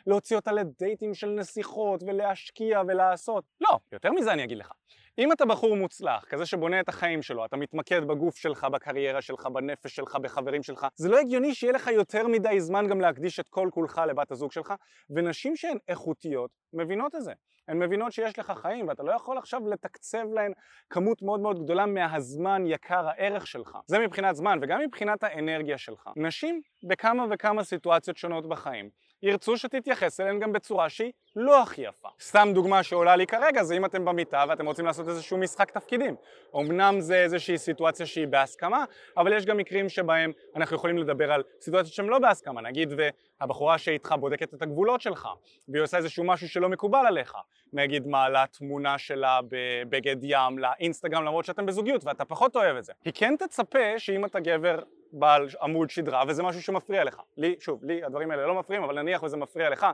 ולהוציא 0.06 0.36
אותה 0.36 0.52
לדייטים 0.52 1.14
של 1.14 1.30
נסיכות 1.30 2.02
ולהשקיע 2.02 2.82
ולעשות. 2.88 3.44
לא, 3.60 3.78
יותר 3.92 4.12
מזה 4.12 4.32
אני 4.32 4.44
אגיד 4.44 4.58
לך. 4.58 4.72
אם 5.18 5.32
אתה 5.32 5.44
בחור 5.44 5.76
מוצלח, 5.76 6.24
כזה 6.28 6.46
שבונה 6.46 6.80
את 6.80 6.88
החיים 6.88 7.22
שלו, 7.22 7.44
אתה 7.44 7.56
מתמקד 7.56 8.04
בגוף 8.04 8.36
שלך, 8.36 8.64
בקריירה 8.64 9.22
שלך, 9.22 9.46
בנפש 9.46 9.96
שלך, 9.96 10.16
בחברים 10.16 10.62
שלך, 10.62 10.86
זה 10.96 11.08
לא 11.08 11.18
הגיוני 11.18 11.54
שיהיה 11.54 11.72
לך 11.72 11.86
יותר 11.86 12.28
מדי 12.28 12.60
זמן 12.60 12.86
גם 12.88 13.00
להקדיש 13.00 13.40
את 13.40 13.48
כל 13.48 13.68
כולך 13.72 14.00
לבת 14.08 14.30
הזוג 14.30 14.52
שלך, 14.52 14.74
ונשים 15.10 15.56
שהן 15.56 15.78
איכותיות 15.88 16.50
מבינות 16.72 17.14
את 17.14 17.22
זה. 17.22 17.32
הן 17.68 17.78
מבינות 17.78 18.12
שיש 18.12 18.38
לך 18.38 18.50
חיים 18.50 18.88
ואתה 18.88 19.02
לא 19.02 19.12
יכול 19.12 19.38
עכשיו 19.38 19.68
לתקצב 19.68 20.24
להן 20.34 20.52
כמות 20.90 21.22
מאוד 21.22 21.40
מאוד 21.40 21.64
גדולה 21.64 21.86
מהזמן 21.86 22.62
יקר 22.66 23.08
הערך 23.08 23.46
שלך. 23.46 23.78
זה 23.86 23.98
מבחינת 23.98 24.36
זמן 24.36 24.58
וגם 24.62 24.80
מבחינת 24.80 25.22
האנרגיה 25.22 25.78
שלך. 25.78 26.10
נשים 26.16 26.60
בכמה 26.82 27.26
וכמה 27.30 27.64
סיטואציות 27.64 28.16
שונות 28.16 28.48
בחיים 28.48 28.90
ירצו 29.22 29.56
שתתייחס 29.56 30.20
אליהן 30.20 30.38
גם 30.38 30.52
בצורה 30.52 30.88
שהיא 30.88 31.12
לא 31.36 31.62
הכי 31.62 31.82
יפה. 31.82 32.08
סתם 32.20 32.48
דוגמה 32.54 32.82
שעולה 32.82 33.16
לי 33.16 33.26
כרגע 33.26 33.62
זה 33.62 33.76
אם 33.76 33.84
אתם 33.84 34.04
במיטה 34.04 34.44
ואתם 34.48 34.66
רוצים 34.66 34.86
לעשות 34.86 35.08
איזשהו 35.08 35.38
משחק 35.38 35.70
תפקידים. 35.70 36.16
אמנם 36.56 37.00
זה 37.00 37.16
איזושהי 37.16 37.58
סיטואציה 37.58 38.06
שהיא 38.06 38.26
בהסכמה, 38.26 38.84
אבל 39.16 39.32
יש 39.32 39.46
גם 39.46 39.56
מקרים 39.56 39.88
שבהם 39.88 40.32
אנחנו 40.56 40.76
יכולים 40.76 40.98
לדבר 40.98 41.32
על 41.32 41.42
סיטואציות 41.60 41.94
שהן 41.94 42.06
לא 42.06 42.18
בהסכמה. 42.18 42.60
נגיד 42.60 42.92
והבחורה 43.40 43.78
שאיתך 43.78 44.14
בודקת 44.20 44.54
את 44.54 44.62
הגבולות 44.62 45.00
שלך, 45.00 45.28
והיא 45.68 45.82
עושה 45.82 45.96
איזשהו 45.96 46.24
משהו 46.24 46.48
שלא 46.48 46.68
מקובל 46.68 47.06
עליך. 47.06 47.34
נגיד 47.72 48.06
מעלה 48.06 48.44
תמונה 48.46 48.98
שלה 48.98 49.40
בבגד 49.48 50.16
ים 50.22 50.58
לאינסטגרם 50.58 51.24
למרות 51.24 51.44
שאתם 51.44 51.66
בזוגיות 51.66 52.04
ואתה 52.04 52.24
פחות 52.24 52.56
אוהב 52.56 52.76
את 52.76 52.84
זה. 52.84 52.92
היא 53.04 53.12
כן 53.16 53.36
תצפה 53.36 53.98
שאם 53.98 54.24
אתה 54.24 54.40
גבר 54.40 54.78
בעל 55.12 55.48
עמוד 55.62 55.90
שדרה 55.90 56.22
וזה 56.28 56.42
משהו 56.42 56.62
שמפריע 56.62 57.04
לך. 57.04 57.20
לי, 57.36 57.56
שוב, 57.60 57.84
לי 57.84 58.04
הדברים 58.04 58.30
האלה 58.30 58.46
לא 58.46 58.54
מפריעים, 58.54 58.82
אבל 58.84 59.02
נניח 59.02 59.22
וזה 59.22 59.36
מפריע 59.36 59.70
לך, 59.70 59.86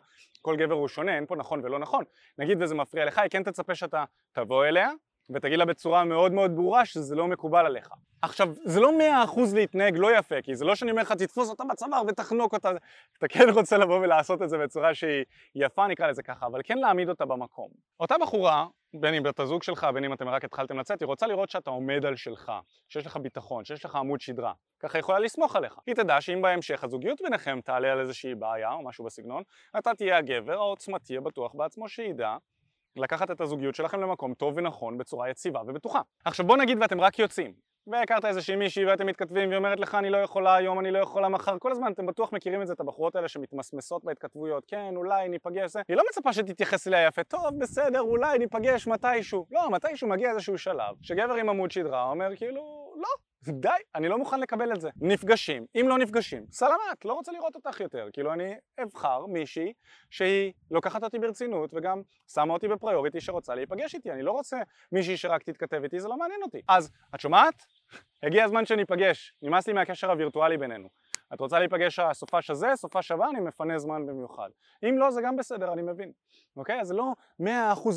כל 0.43 0.57
גבר 0.57 0.75
הוא 0.75 0.89
שונה, 0.89 1.17
אין 1.17 1.27
פה 1.27 1.37
נכון 1.37 1.61
ולא 1.65 1.79
נכון, 1.79 2.05
נגיד 2.39 2.63
וזה 2.63 2.75
מפריע 2.75 3.05
לך, 3.05 3.19
היא 3.19 3.31
כן 3.31 3.43
תצפה 3.43 3.75
שאתה 3.75 4.05
תבוא 4.33 4.65
אליה 4.65 4.91
ותגיד 5.31 5.59
לה 5.59 5.65
בצורה 5.65 6.05
מאוד 6.05 6.33
מאוד 6.33 6.57
ברורה 6.57 6.85
שזה 6.85 7.15
לא 7.15 7.29
מקובל 7.29 7.67
עליך. 7.67 7.89
עכשיו, 8.23 8.49
זה 8.65 8.81
לא 8.81 8.99
מאה 8.99 9.25
אחוז 9.25 9.55
להתנהג 9.55 9.97
לא 9.97 10.19
יפה, 10.19 10.43
כי 10.43 10.57
זה 10.57 10.65
לא 10.65 10.75
שאני 10.75 10.91
אומר 10.91 11.03
לך 11.03 11.13
תתפוס 11.13 11.51
אותה 11.51 11.65
בצוואר 11.65 12.03
ותחנוק 12.09 12.53
אותה, 12.53 12.71
אתה 13.19 13.29
כן 13.29 13.49
רוצה 13.55 13.79
לבוא 13.79 13.99
ולעשות 14.01 14.43
את 14.43 14.49
זה 14.49 14.59
בצורה 14.59 14.95
שהיא 14.95 15.25
יפה 15.55 15.87
נקרא 15.87 16.07
לזה 16.07 16.23
ככה, 16.23 16.47
אבל 16.47 16.61
כן 16.65 16.79
להעמיד 16.79 17.09
אותה 17.09 17.25
במקום. 17.25 17.69
אותה 18.01 18.15
בחורה, 18.23 18.67
בין 18.95 19.15
אם 19.15 19.23
בת 19.23 19.41
הזוג 19.41 19.63
שלך, 19.63 19.87
בין 19.95 20.05
אם 20.05 20.13
אתם 20.13 20.29
רק 20.29 20.45
התחלתם 20.45 20.79
לצאת, 20.79 21.01
היא 21.01 21.07
רוצה 21.07 21.27
לראות 21.27 21.51
שאתה 21.51 21.71
עומד 21.71 22.05
על 22.05 22.17
שלך, 22.17 22.53
שיש 22.89 23.07
לך 23.07 23.17
ביטחון, 23.17 23.65
שיש 23.65 23.85
לך 23.85 23.97
עמוד 23.97 24.21
שדרה, 24.21 24.53
ככה 24.81 24.99
היא 24.99 25.01
יכולה 25.01 25.19
לסמוך 25.19 25.57
עליך. 25.57 25.79
היא 25.87 25.95
תדע 25.95 26.21
שאם 26.21 26.43
בהמשך 26.43 26.85
הזוגיות 26.85 27.23
ביניכם 27.23 27.61
תעלה 27.65 27.93
על 27.93 28.01
איזושהי 28.01 28.35
בעיה 28.35 28.73
או 28.73 28.85
משהו 28.85 29.05
בסגנון, 29.05 29.43
אתה 29.79 29.95
תהיה 29.95 30.17
הגבר 30.17 30.59
העוצמתי 30.59 31.17
הבטוח 31.17 31.55
בעצמו 31.55 31.89
שידע 31.89 32.37
לקחת 32.97 33.31
את 33.31 33.41
הזוגיות 33.41 33.75
שלכם 33.75 34.01
למקום 34.01 34.35
טוב 34.35 34.55
ונכון 34.57 34.99
בצורה 34.99 35.31
יציבה 35.31 35.61
ובטוחה. 35.67 36.01
עכשיו 36.25 36.47
בוא 36.47 36.57
נגיד 36.57 36.79
ואתם 36.81 37.01
רק 37.01 37.19
יוצאים, 37.19 37.53
והכרת 37.87 38.25
איזושהי 38.25 38.57
מישהי 38.57 38.85
ואתם 38.85 39.07
מתכתבים 39.07 39.49
והיא 39.49 39.59
אומרת 39.59 39.81
לך 39.81 39.95
אני 39.95 40.11
לא 40.11 40.17
יכולה 40.17 40.55
היום, 40.55 40.81
אני 40.81 40.91
לא 40.91 40.99
יכולה 40.99 41.29
מחר, 41.29 41.59
כל 41.59 41.73
הזמן 41.73 41.93
אתם 41.93 42.07
בטוח 42.07 42.33
מכירים 42.33 42.63
את 42.63 42.67
זה, 42.67 42.73
את 42.73 42.81
הבחורות 42.81 43.17
האלה 43.17 43.29
שמתמסמסות 43.29 44.05
בהתכתבויות, 44.05 44.65
כן 44.67 44.97
אולי 44.97 45.29
ניפגש, 45.29 45.71
זה, 45.71 45.83
היא 45.89 45.97
לא 45.97 46.03
מצפה 46.11 46.33
שתתייחס 46.33 46.89
אליה 46.89 47.07
יפה, 47.07 47.25
טוב 47.25 47.59
בסדר 47.59 48.01
אולי 48.01 48.39
ניפגש 48.39 48.87
מתישהו, 48.87 49.47
לא 49.51 49.71
מתישהו 49.71 50.09
מגיע 50.09 50.31
איזשהו 50.31 50.59
שלב 50.59 50.95
שגבר 51.03 51.35
עם 51.35 51.49
עמוד 51.49 51.71
שדרה 51.71 52.11
אומר 52.11 52.37
כאילו 52.37 52.93
לא 52.97 53.09
די, 53.53 53.69
אני 53.95 54.09
לא 54.09 54.19
מוכן 54.19 54.41
לקבל 54.41 54.73
את 54.73 54.81
זה. 54.81 54.91
נפגשים, 55.01 55.67
אם 55.81 55.87
לא 55.89 55.99
נפגשים, 55.99 56.47
סלמת, 56.51 57.05
לא 57.05 57.13
רוצה 57.13 57.33
לראות 57.33 57.55
אותך 57.55 57.81
יותר. 57.81 58.09
כאילו 58.13 58.33
אני 58.33 58.55
אבחר 58.83 59.27
מישהי 59.27 59.73
שהיא 60.11 60.53
לוקחת 60.71 61.05
אותי 61.05 61.19
ברצינות 61.19 61.71
וגם 61.75 62.03
שמה 62.35 62.53
אותי 62.53 62.69
בפריוריטי 62.69 63.21
שרוצה 63.21 63.55
להיפגש 63.55 63.95
איתי. 63.95 64.11
אני 64.11 64.23
לא 64.23 64.33
רוצה 64.33 64.57
מישהי 64.93 65.17
שרק 65.17 65.43
תתכתב 65.43 65.83
איתי, 65.83 66.01
זה 66.01 66.09
לא 66.09 66.17
מעניין 66.17 66.43
אותי. 66.43 66.61
אז, 66.69 66.93
את 67.15 67.21
שומעת? 67.21 67.63
הגיע 68.23 68.45
הזמן 68.45 68.67
שניפגש, 68.67 69.35
נמאס 69.43 69.67
לי 69.67 69.73
מהקשר 69.73 70.11
הווירטואלי 70.11 70.57
בינינו. 70.57 70.89
את 71.35 71.41
רוצה 71.41 71.59
להיפגש 71.59 71.99
הסופש 71.99 72.51
הזה, 72.51 72.69
סופש 72.75 73.11
הבא, 73.11 73.29
אני 73.29 73.41
מפנה 73.41 73.79
זמן 73.79 74.07
במיוחד. 74.07 74.49
אם 74.89 74.99
לא, 74.99 75.11
זה 75.11 75.23
גם 75.23 75.37
בסדר, 75.37 75.73
אני 75.73 75.83
מבין. 75.83 76.13
אוקיי? 76.57 76.81
אז 76.81 76.87
זה 76.89 76.95
לא 76.95 77.13
100% 77.41 77.45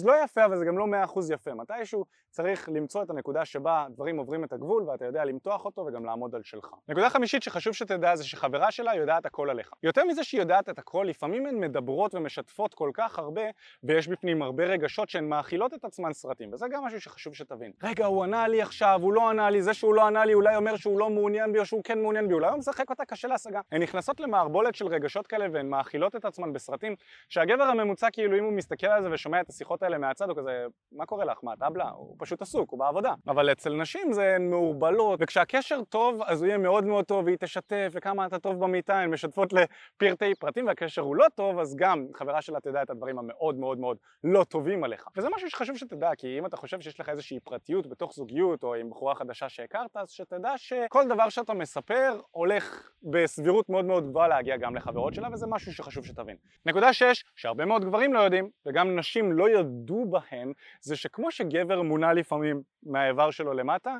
לא 0.05 0.23
יפה, 0.23 0.45
אבל 0.45 0.57
זה 0.57 0.65
גם 0.65 0.77
לא 0.77 0.85
100% 1.15 1.33
יפה. 1.33 1.53
מתישהו 1.53 2.05
צריך 2.29 2.69
למצוא 2.69 3.03
את 3.03 3.09
הנקודה 3.09 3.45
שבה 3.45 3.85
דברים 3.89 4.17
עוברים 4.17 4.43
את 4.43 4.53
הגבול 4.53 4.83
ואתה 4.83 5.05
יודע 5.05 5.25
למתוח 5.25 5.65
אותו 5.65 5.81
וגם 5.81 6.05
לעמוד 6.05 6.35
על 6.35 6.41
שלך. 6.43 6.69
נקודה 6.87 7.09
חמישית 7.09 7.43
שחשוב 7.43 7.73
שתדע 7.73 8.15
זה 8.15 8.23
שחברה 8.23 8.71
שלה 8.71 8.95
יודעת 8.95 9.25
הכל 9.25 9.49
עליך. 9.49 9.71
יותר 9.83 10.05
מזה 10.05 10.23
שהיא 10.23 10.41
יודעת 10.41 10.69
את 10.69 10.79
הכל, 10.79 11.05
לפעמים 11.09 11.45
הן 11.45 11.59
מדברות 11.59 12.15
ומשתפות 12.15 12.73
כל 12.73 12.91
כך 12.93 13.19
הרבה 13.19 13.41
ויש 13.83 14.07
בפנים 14.07 14.41
הרבה 14.41 14.65
רגשות 14.65 15.09
שהן 15.09 15.29
מאכילות 15.29 15.73
את 15.73 15.85
עצמן 15.85 16.13
סרטים 16.13 16.53
וזה 16.53 16.65
גם 16.71 16.83
משהו 16.83 17.01
שחשוב 17.01 17.33
שתבין. 17.33 17.71
רגע, 17.83 18.05
הוא 18.05 18.23
ענה 18.23 18.47
לי 18.47 18.61
עכשיו, 18.61 18.99
הוא 19.03 19.13
לא 19.13 19.29
ענה 19.29 19.49
לי, 19.49 19.61
זה 19.61 19.73
שהוא 19.73 19.95
לא 19.95 20.07
ענה 20.07 20.25
לי 20.25 20.33
אולי 20.33 20.55
אומר 20.55 20.75
שהוא 20.75 20.99
לא 20.99 21.09
מעוניין 21.09 21.53
בי 21.53 21.59
או 21.59 21.65
שהוא 21.65 21.81
כן 21.83 22.01
מעוניין 22.01 22.27
בי, 22.27 22.33
אולי 22.33 22.49
הוא 22.49 22.57
משחק 22.57 22.89
אותה 22.89 23.05
קשה 23.17 23.27
להשגה. 23.27 23.61
הן 23.71 23.81
נכנסות 23.81 24.19
למערבולת 24.19 24.75
של 24.75 24.87
רגשות 24.87 25.27
כאלה 25.27 25.45
והן 25.51 25.69
מאכילות 25.69 26.15
את 26.15 26.25
עצמן 26.25 26.53
בסרטים 26.53 26.95
שהגבר 27.29 27.63
הממוצע 27.63 28.07
כאילו 28.11 28.37
אם 28.37 28.43
הוא 28.43 28.53
מסתכל 28.53 28.87
על 28.87 29.03
זה 29.03 29.09
ושומע 29.11 29.41
את 29.41 29.49
השיחות 29.49 29.83
האלה 29.83 29.97
מהצד 29.97 30.29
הוא 30.29 30.37
כזה 30.37 30.65
מה 30.91 31.05
קורה 31.05 31.25
לך? 31.25 31.39
מה 31.43 31.55
טבלה? 31.55 31.89
הוא 31.89 32.15
פשוט 32.19 32.41
עסוק, 32.41 32.71
הוא 32.71 32.79
בעבודה. 32.79 33.13
אבל 33.27 33.51
אצל 33.51 33.73
נשים 33.73 34.13
זה 34.13 34.35
הן 34.35 34.49
מעורבלות 34.49 35.19
וכשהקשר 35.23 35.83
טוב 35.89 36.21
אז 36.25 36.41
הוא 36.41 36.47
יהיה 36.47 36.57
מאוד 36.57 36.85
מאוד 36.85 37.05
טוב 37.05 37.25
והיא 37.25 37.37
תשתף 37.39 37.89
וכמה 37.91 38.25
אתה 38.25 38.39
טוב 38.39 38.59
במיטה, 38.59 38.99
הן 38.99 39.09
משתפות 39.09 39.53
לפרטי 39.53 40.35
פרטים 40.35 40.67
והקשר 40.67 41.01
הוא 41.01 41.15
לא 41.15 41.25
טוב 41.35 41.59
אז 41.59 41.75
גם 41.75 42.07
חברה 42.13 42.41
שלה 42.41 42.59
תדע 42.59 42.81
את 42.81 42.89
הדברים 42.89 43.19
המאוד 43.19 43.55
מאוד 43.55 43.77
מאוד 43.77 43.97
לא 44.23 44.43
טובים 44.43 44.83
עליך. 44.83 45.07
וזה 45.17 45.27
משהו 45.35 45.49
שחשוב 45.49 45.77
שתדע 45.77 46.15
כי 46.17 46.39
אם 46.39 46.45
אתה 46.45 46.57
חושב 46.57 46.81
שיש 46.81 46.99
לך 46.99 47.09
איזושהי 47.09 47.39
פרטיות 47.39 47.87
בתוך 47.87 48.13
זוגיות 48.13 48.63
או 48.63 48.75
עם 48.75 48.89
בחורה 48.89 49.15
חדשה 49.15 49.49
שהכרת 49.49 49.97
אז 49.97 50.09
שתדע 50.09 50.53
שכל 50.57 51.07
דבר 51.07 51.29
שאתה 51.29 51.53
מספר 51.53 52.19
הולך 52.31 52.91
בסבירות 53.11 53.69
מאוד 53.69 53.85
מאוד 53.85 54.09
גבוהה 54.09 54.27
להגיע 54.27 54.57
גם 54.57 54.75
לחברות 54.75 55.13
שלה 55.13 55.27
וזה 55.33 55.47
משהו 55.47 55.73
שחשוב 55.73 56.05
שתבין. 56.05 56.35
נקודה 56.65 56.93
שש, 56.93 57.23
שהרבה 57.35 57.65
מאוד 57.65 57.85
גברים 57.85 58.13
לא 58.13 58.19
יודעים 58.19 58.49
וגם 58.65 58.99
נשים 58.99 59.31
לא 59.31 59.49
יודו 59.49 60.05
בהן 60.05 60.53
זה 60.81 60.95
שכמו 60.95 61.31
שגבר 61.31 61.81
מונע 61.81 62.13
לפעמים 62.13 62.61
מהאיבר 62.83 63.31
שלו 63.31 63.53
למטה 63.53 63.95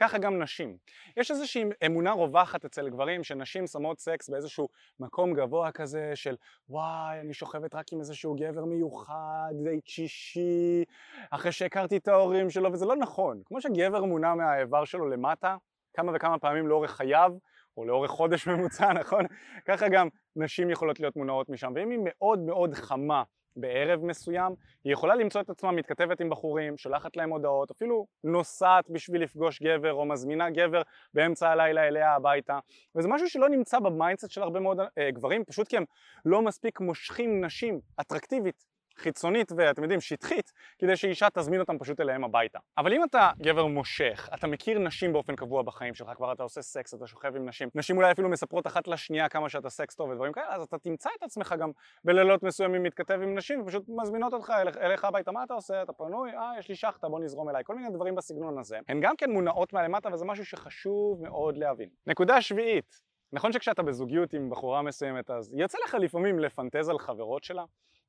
ככה 0.00 0.18
גם 0.18 0.42
נשים. 0.42 0.76
יש 1.16 1.30
איזושהי 1.30 1.64
אמונה 1.86 2.12
רווחת 2.12 2.64
אצל 2.64 2.88
גברים 2.88 3.24
שנשים 3.24 3.66
שמות 3.66 3.98
סקס 3.98 4.28
באיזשהו 4.28 4.68
מקום 5.00 5.34
גבוה 5.34 5.72
כזה 5.72 6.12
של 6.14 6.36
וואי 6.68 7.20
אני 7.20 7.34
שוכבת 7.34 7.74
רק 7.74 7.92
עם 7.92 7.98
איזשהו 7.98 8.34
גבר 8.34 8.64
מיוחד, 8.64 9.52
דייט 9.64 9.86
שישי, 9.86 10.84
אחרי 11.30 11.52
שהכרתי 11.52 11.96
את 11.96 12.08
ההורים 12.08 12.50
שלו 12.50 12.72
וזה 12.72 12.86
לא 12.86 12.96
נכון. 12.96 13.42
כמו 13.44 13.60
שגבר 13.60 14.04
מונע 14.04 14.34
מהאיבר 14.34 14.84
שלו 14.84 15.08
למטה 15.08 15.56
כמה 15.94 16.12
וכמה 16.14 16.38
פעמים 16.38 16.66
לאורך 16.66 16.90
חייו 16.90 17.32
או 17.76 17.84
לאורך 17.84 18.10
חודש 18.10 18.46
ממוצע, 18.48 18.92
נכון? 18.92 19.24
ככה 19.64 19.88
גם 19.88 20.08
נשים 20.36 20.70
יכולות 20.70 21.00
להיות 21.00 21.16
מונעות 21.16 21.48
משם. 21.48 21.72
ואם 21.74 21.90
היא 21.90 21.98
מאוד 22.02 22.38
מאוד 22.38 22.74
חמה 22.74 23.22
בערב 23.56 24.04
מסוים, 24.04 24.54
היא 24.84 24.92
יכולה 24.92 25.14
למצוא 25.14 25.40
את 25.40 25.50
עצמה 25.50 25.72
מתכתבת 25.72 26.20
עם 26.20 26.30
בחורים, 26.30 26.76
שולחת 26.76 27.16
להם 27.16 27.30
הודעות, 27.30 27.70
אפילו 27.70 28.06
נוסעת 28.24 28.90
בשביל 28.90 29.22
לפגוש 29.22 29.62
גבר 29.62 29.92
או 29.92 30.04
מזמינה 30.04 30.50
גבר 30.50 30.82
באמצע 31.14 31.50
הלילה 31.50 31.88
אליה 31.88 32.14
הביתה. 32.14 32.58
וזה 32.96 33.08
משהו 33.08 33.28
שלא 33.28 33.48
נמצא 33.48 33.78
ב 33.78 33.85
mindset 33.85 34.30
של 34.30 34.42
הרבה 34.42 34.60
מאוד 34.60 34.80
אה, 34.98 35.10
גברים 35.10 35.44
פשוט 35.44 35.68
כי 35.68 35.76
הם 35.76 35.84
לא 36.24 36.42
מספיק 36.42 36.80
מושכים 36.80 37.44
נשים 37.44 37.80
אטרקטיבית 38.00 38.64
חיצונית 39.00 39.52
ואתם 39.56 39.82
יודעים 39.82 40.00
שטחית 40.00 40.52
כדי 40.78 40.96
שאישה 40.96 41.28
תזמין 41.34 41.60
אותם 41.60 41.78
פשוט 41.78 42.00
אליהם 42.00 42.24
הביתה. 42.24 42.58
אבל 42.78 42.92
אם 42.92 43.04
אתה 43.04 43.30
גבר 43.38 43.66
מושך, 43.66 44.28
אתה 44.34 44.46
מכיר 44.46 44.78
נשים 44.78 45.12
באופן 45.12 45.36
קבוע 45.36 45.62
בחיים 45.62 45.94
שלך, 45.94 46.10
כבר 46.16 46.32
אתה 46.32 46.42
עושה 46.42 46.62
סקס, 46.62 46.94
אתה 46.94 47.06
שוכב 47.06 47.36
עם 47.36 47.48
נשים, 47.48 47.68
נשים 47.74 47.96
אולי 47.96 48.12
אפילו 48.12 48.28
מספרות 48.28 48.66
אחת 48.66 48.88
לשנייה 48.88 49.28
כמה 49.28 49.48
שאתה 49.48 49.70
סקס 49.70 49.94
טוב 49.94 50.10
ודברים 50.10 50.32
כאלה, 50.32 50.54
אז 50.54 50.62
אתה 50.62 50.78
תמצא 50.78 51.10
את 51.18 51.22
עצמך 51.22 51.54
גם 51.58 51.70
בלילות 52.04 52.42
מסוימים 52.42 52.82
מתכתב 52.82 53.20
עם 53.22 53.34
נשים 53.34 53.60
ופשוט 53.60 53.84
מזמינות 53.88 54.32
אותך 54.32 54.50
אל, 54.50 54.68
אליך 54.80 55.04
הביתה, 55.04 55.32
מה 55.32 55.44
אתה 55.44 55.54
עושה? 55.54 55.82
אתה 55.82 55.92
פנוי? 55.92 56.30
אה, 56.30 56.52
יש 56.58 56.68
לי 56.68 56.74
שחטה, 56.74 57.08
בוא 57.08 57.20
נזרום 57.20 57.48
אליי, 57.48 57.64
כל 57.64 57.74
מיני 57.74 57.90
דברים 57.90 58.14
בסגנון 58.14 58.58
הזה. 58.58 58.78
הן 58.88 59.00
גם 59.00 59.16
כן 59.16 59.30
מונעות 59.30 59.72
מהלמטה 59.72 60.08
וזה 60.12 60.24
משהו 60.24 60.44
שחשוב 60.44 61.22
מאוד 61.22 61.56
להבין. 61.56 61.88
נקודה 62.06 62.42
שביעית, 62.42 63.00
נכון 63.32 63.52
שכשאתה 63.52 63.82
בזוגיות 63.82 64.32
עם 64.32 64.50
בחורה 64.50 64.82
מסוימת 64.82 65.30
אז 65.30 65.54
יוצא 65.54 65.78
לך 65.84 65.94
לפעמים 65.94 66.38
לפנטז 66.38 66.88
על 66.88 66.98
חברות 66.98 67.44
שלה? 67.44 67.64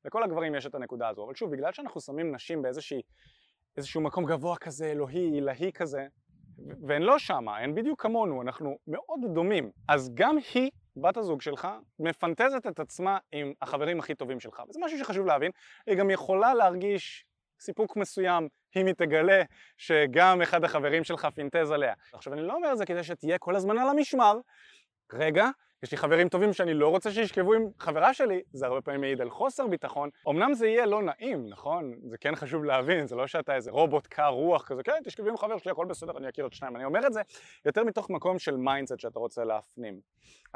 לכל 0.05 0.23
הגברים 0.23 0.55
יש 0.55 0.65
את 0.65 0.75
הנקודה 0.75 1.09
הזו, 1.09 1.25
אבל 1.25 1.35
שוב, 1.35 1.51
בגלל 1.51 1.71
שאנחנו 1.71 2.01
שמים 2.01 2.35
נשים 2.35 2.61
באיזשהו 3.75 4.01
מקום 4.01 4.25
גבוה 4.25 4.57
כזה, 4.57 4.91
אלוהי, 4.91 5.31
עילאי 5.31 5.71
כזה, 5.73 6.07
והן 6.87 7.01
לא 7.01 7.19
שמה, 7.19 7.57
הן 7.57 7.75
בדיוק 7.75 8.01
כמונו, 8.01 8.41
אנחנו 8.41 8.77
מאוד 8.87 9.19
דומים, 9.33 9.71
אז 9.87 10.11
גם 10.13 10.37
היא, 10.53 10.71
בת 10.97 11.17
הזוג 11.17 11.41
שלך, 11.41 11.67
מפנטזת 11.99 12.67
את 12.67 12.79
עצמה 12.79 13.17
עם 13.31 13.53
החברים 13.61 13.99
הכי 13.99 14.15
טובים 14.15 14.39
שלך, 14.39 14.61
וזה 14.69 14.79
משהו 14.83 14.97
שחשוב 14.97 15.25
להבין, 15.25 15.51
היא 15.87 15.97
גם 15.97 16.09
יכולה 16.09 16.53
להרגיש 16.53 17.25
סיפוק 17.59 17.95
מסוים 17.97 18.47
אם 18.75 18.85
היא 18.85 18.95
תגלה 18.95 19.43
שגם 19.77 20.41
אחד 20.41 20.63
החברים 20.63 21.03
שלך 21.03 21.27
פינטז 21.35 21.71
עליה. 21.71 21.93
עכשיו 22.13 22.33
אני 22.33 22.41
לא 22.41 22.53
אומר 22.53 22.71
את 22.71 22.77
זה 22.77 22.85
כדי 22.85 23.03
שתהיה 23.03 23.37
כל 23.37 23.55
הזמן 23.55 23.77
על 23.77 23.89
המשמר, 23.89 24.39
רגע, 25.13 25.49
יש 25.83 25.91
לי 25.91 25.97
חברים 25.97 26.29
טובים 26.29 26.53
שאני 26.53 26.73
לא 26.73 26.87
רוצה 26.87 27.11
שישכבו 27.11 27.53
עם 27.53 27.67
חברה 27.79 28.13
שלי, 28.13 28.41
זה 28.53 28.65
הרבה 28.65 28.81
פעמים 28.81 29.01
מעיד 29.01 29.21
על 29.21 29.29
חוסר 29.29 29.67
ביטחון. 29.67 30.09
אמנם 30.29 30.53
זה 30.53 30.67
יהיה 30.67 30.85
לא 30.85 31.01
נעים, 31.01 31.49
נכון? 31.49 31.93
זה 32.07 32.17
כן 32.17 32.35
חשוב 32.35 32.63
להבין, 32.63 33.07
זה 33.07 33.15
לא 33.15 33.27
שאתה 33.27 33.55
איזה 33.55 33.71
רובוט 33.71 34.07
קר 34.07 34.27
רוח 34.27 34.63
כזה, 34.63 34.83
כן, 34.83 35.01
תשכבי 35.03 35.29
עם 35.29 35.37
חבר 35.37 35.57
שלי, 35.57 35.71
הכל 35.71 35.85
בסדר, 35.85 36.17
אני 36.17 36.29
אכיר 36.29 36.47
את 36.47 36.53
שניים. 36.53 36.75
אני 36.75 36.85
אומר 36.85 37.07
את 37.07 37.13
זה 37.13 37.21
יותר 37.65 37.83
מתוך 37.83 38.09
מקום 38.09 38.39
של 38.39 38.57
mindset 38.57 38.99
שאתה 38.99 39.19
רוצה 39.19 39.43
להפנים. 39.43 39.99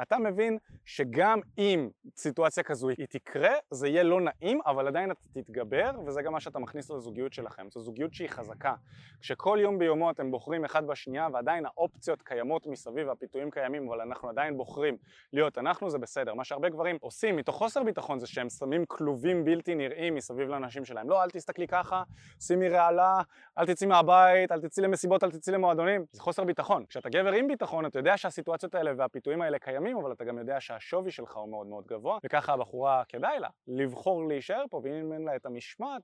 אתה 0.02 0.18
מבין 0.18 0.58
שגם 0.84 1.40
אם 1.58 1.88
סיטואציה 2.16 2.62
כזו 2.62 2.88
היא 2.88 3.06
תקרה, 3.10 3.52
זה 3.70 3.88
יהיה 3.88 4.02
לא 4.02 4.20
נעים, 4.20 4.60
אבל 4.66 4.88
עדיין 4.88 5.10
אתה 5.10 5.20
תתגבר, 5.32 5.90
וזה 6.06 6.22
גם 6.22 6.32
מה 6.32 6.40
שאתה 6.40 6.58
מכניס 6.58 6.90
לזוגיות 6.90 7.32
שלכם. 7.32 7.66
זו 7.70 7.80
זוגיות 7.80 8.14
שהיא 8.14 8.28
חזקה. 8.28 8.74
כשכל 9.20 9.58
יום 9.60 9.78
ביומו 9.78 10.10
אתם 10.10 10.30
בוחרים 10.30 10.64
אחד 10.64 10.86
בשנייה, 10.86 11.28
ועדיין 11.32 11.66
האופציות 11.66 12.22
קיימות 12.22 12.66
מסביב, 12.66 13.08
והפיתויים 13.08 13.50
קיימים, 13.50 13.88
אבל 13.88 14.00
אנחנו 14.00 14.28
עדיין 14.28 14.56
בוחרים 14.56 14.96
להיות 15.32 15.58
אנחנו 15.58 15.90
זה 15.90 15.98
בסדר. 15.98 16.34
מה 16.34 16.44
שהרבה 16.44 16.68
גברים 16.68 16.96
עושים 17.00 17.36
מתוך 17.36 17.56
חוסר 17.56 17.82
ביטחון 17.82 18.18
זה 18.18 18.26
שהם 18.26 18.50
שמים 18.50 18.84
כלובים 18.88 19.44
בלתי 19.44 19.74
נראים 19.74 20.14
מסביב 20.14 20.48
לנשים 20.48 20.84
שלהם. 20.84 21.10
לא, 21.10 21.22
אל 21.22 21.30
תסתכלי 21.30 21.66
ככה, 21.68 22.02
שימי 22.40 22.68
רעלה, 22.68 23.20
אל 23.58 23.66
תצאי 23.66 23.86
מהבית, 23.86 24.52
אל 24.52 24.60
תצאי 24.60 24.84
למסיבות, 24.84 25.24
אל 25.24 25.30
תצאי 25.30 25.54
למועדונים. 25.54 26.04
זה 26.12 26.22
חוסר 26.22 26.44
ביטחון. 26.44 26.84
כשאתה 26.86 27.08
גבר 27.08 27.32
עם 27.32 27.48
ביטחון, 27.48 27.86
אתה 27.86 27.98
יודע 27.98 28.16
שהסיטואציות 28.16 28.74
האלה 28.74 28.92
והפיתויים 28.96 29.42
האלה 29.42 29.58
קיימים, 29.58 29.96
אבל 29.96 30.12
אתה 30.12 30.24
גם 30.24 30.38
יודע 30.38 30.60
שהשווי 30.60 31.10
שלך 31.10 31.36
הוא 31.36 31.48
מאוד 31.48 31.66
מאוד 31.66 31.86
גבוה, 31.86 32.18
וככה 32.24 32.52
הבחורה 32.52 33.02
כדאי 33.08 33.38
לה 33.40 33.48
לבחור 33.68 34.28
להישאר 34.28 34.64
פה, 34.70 34.80
ואם 34.84 35.12
אין 35.12 35.22
לה 35.22 35.36
את 35.36 35.46
המשמעת 35.46 36.02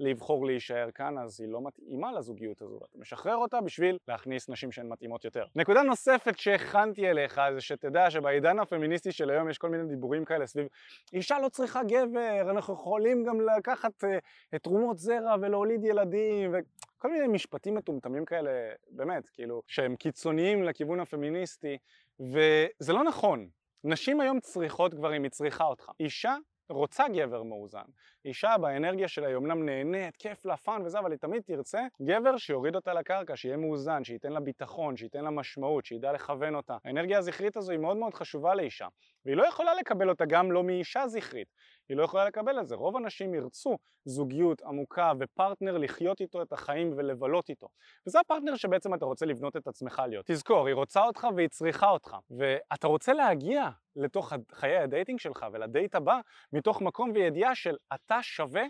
לבחור 0.00 0.46
להישאר 0.46 0.90
כאן 0.90 1.18
אז 1.18 1.40
היא 1.40 1.48
לא 1.48 1.62
מתאימה 1.62 2.12
לזוגיות 2.12 2.62
הזו 2.62 2.78
אתה 2.90 2.98
משחרר 2.98 3.36
אותה 3.36 3.60
בשביל 3.60 3.98
להכניס 4.08 4.48
נשים 4.48 4.72
שהן 4.72 4.88
מתאימות 4.88 5.24
יותר. 5.24 5.44
נקודה 5.56 5.82
נוספת 5.82 6.38
שהכנתי 6.38 7.10
אליך 7.10 7.40
זה 7.54 7.60
שתדע 7.60 8.10
שבעידן 8.10 8.58
הפמיניסטי 8.58 9.12
של 9.12 9.30
היום 9.30 9.50
יש 9.50 9.58
כל 9.58 9.68
מיני 9.68 9.88
דיבורים 9.88 10.24
כאלה 10.24 10.46
סביב 10.46 10.66
אישה 11.12 11.38
לא 11.38 11.48
צריכה 11.48 11.82
גבר, 11.82 12.50
אנחנו 12.50 12.74
יכולים 12.74 13.24
גם 13.24 13.40
לקחת 13.40 14.04
אה, 14.04 14.58
תרומות 14.58 14.98
זרע 14.98 15.34
ולהוליד 15.40 15.84
ילדים 15.84 16.54
וכל 16.54 17.10
מיני 17.10 17.26
משפטים 17.26 17.74
מטומטמים 17.74 18.24
כאלה 18.24 18.50
באמת 18.90 19.28
כאילו 19.28 19.62
שהם 19.66 19.96
קיצוניים 19.96 20.62
לכיוון 20.62 21.00
הפמיניסטי 21.00 21.78
וזה 22.20 22.92
לא 22.92 23.04
נכון. 23.04 23.48
נשים 23.84 24.20
היום 24.20 24.40
צריכות 24.40 24.94
גברים, 24.94 25.22
היא 25.22 25.30
צריכה 25.30 25.64
אותך. 25.64 25.90
אישה 26.00 26.36
רוצה 26.68 27.04
גבר 27.08 27.42
מאוזן. 27.42 27.84
אישה 28.26 28.58
באנרגיה 28.60 29.08
שלה 29.08 29.26
היא 29.26 29.36
אמנם 29.36 29.66
נהנית, 29.66 30.16
כיף 30.16 30.44
לה, 30.44 30.56
fun 30.56 30.82
וזה, 30.84 30.98
אבל 30.98 31.10
היא 31.10 31.18
תמיד 31.18 31.42
תרצה 31.42 31.80
גבר 32.02 32.36
שיוריד 32.36 32.76
אותה 32.76 32.94
לקרקע, 32.94 33.36
שיהיה 33.36 33.56
מאוזן, 33.56 34.04
שייתן 34.04 34.32
לה 34.32 34.40
ביטחון, 34.40 34.96
שייתן 34.96 35.24
לה 35.24 35.30
משמעות, 35.30 35.86
שידע 35.86 36.12
לכוון 36.12 36.54
אותה. 36.54 36.76
האנרגיה 36.84 37.18
הזכרית 37.18 37.56
הזו 37.56 37.72
היא 37.72 37.80
מאוד 37.80 37.96
מאוד 37.96 38.14
חשובה 38.14 38.54
לאישה, 38.54 38.86
והיא 39.24 39.36
לא 39.36 39.48
יכולה 39.48 39.74
לקבל 39.74 40.08
אותה 40.08 40.24
גם 40.24 40.52
לא 40.52 40.64
מאישה 40.64 41.08
זכרית. 41.08 41.48
היא 41.88 41.96
לא 41.96 42.02
יכולה 42.02 42.24
לקבל 42.24 42.60
את 42.60 42.68
זה. 42.68 42.74
רוב 42.74 42.96
הנשים 42.96 43.34
ירצו 43.34 43.78
זוגיות 44.04 44.62
עמוקה 44.62 45.12
ופרטנר 45.18 45.78
לחיות 45.78 46.20
איתו 46.20 46.42
את 46.42 46.52
החיים 46.52 46.92
ולבלות 46.96 47.48
איתו. 47.48 47.68
וזה 48.06 48.20
הפרטנר 48.20 48.56
שבעצם 48.56 48.94
אתה 48.94 49.04
רוצה 49.04 49.26
לבנות 49.26 49.56
את 49.56 49.66
עצמך 49.66 50.02
להיות. 50.08 50.26
תזכור, 50.26 50.66
היא 50.66 50.74
רוצה 50.74 51.04
אותך 51.04 51.26
והיא 51.36 51.48
צריכה 51.48 51.90
אותך. 51.90 52.16
ואתה 52.30 52.86
רוצה 52.86 53.12
להגיע 53.12 53.68
לתוך 53.96 54.32
חיי 54.52 54.78
ה 54.78 54.84
dating 54.84 55.18
שלך 55.20 55.46
ולדייט 55.52 55.94
הבא 55.94 56.20
מתוך 56.52 56.82
מקום 56.82 57.10
וידיעה 57.14 57.54
של 57.54 57.76
אתה 57.94 58.15
שווה 58.22 58.64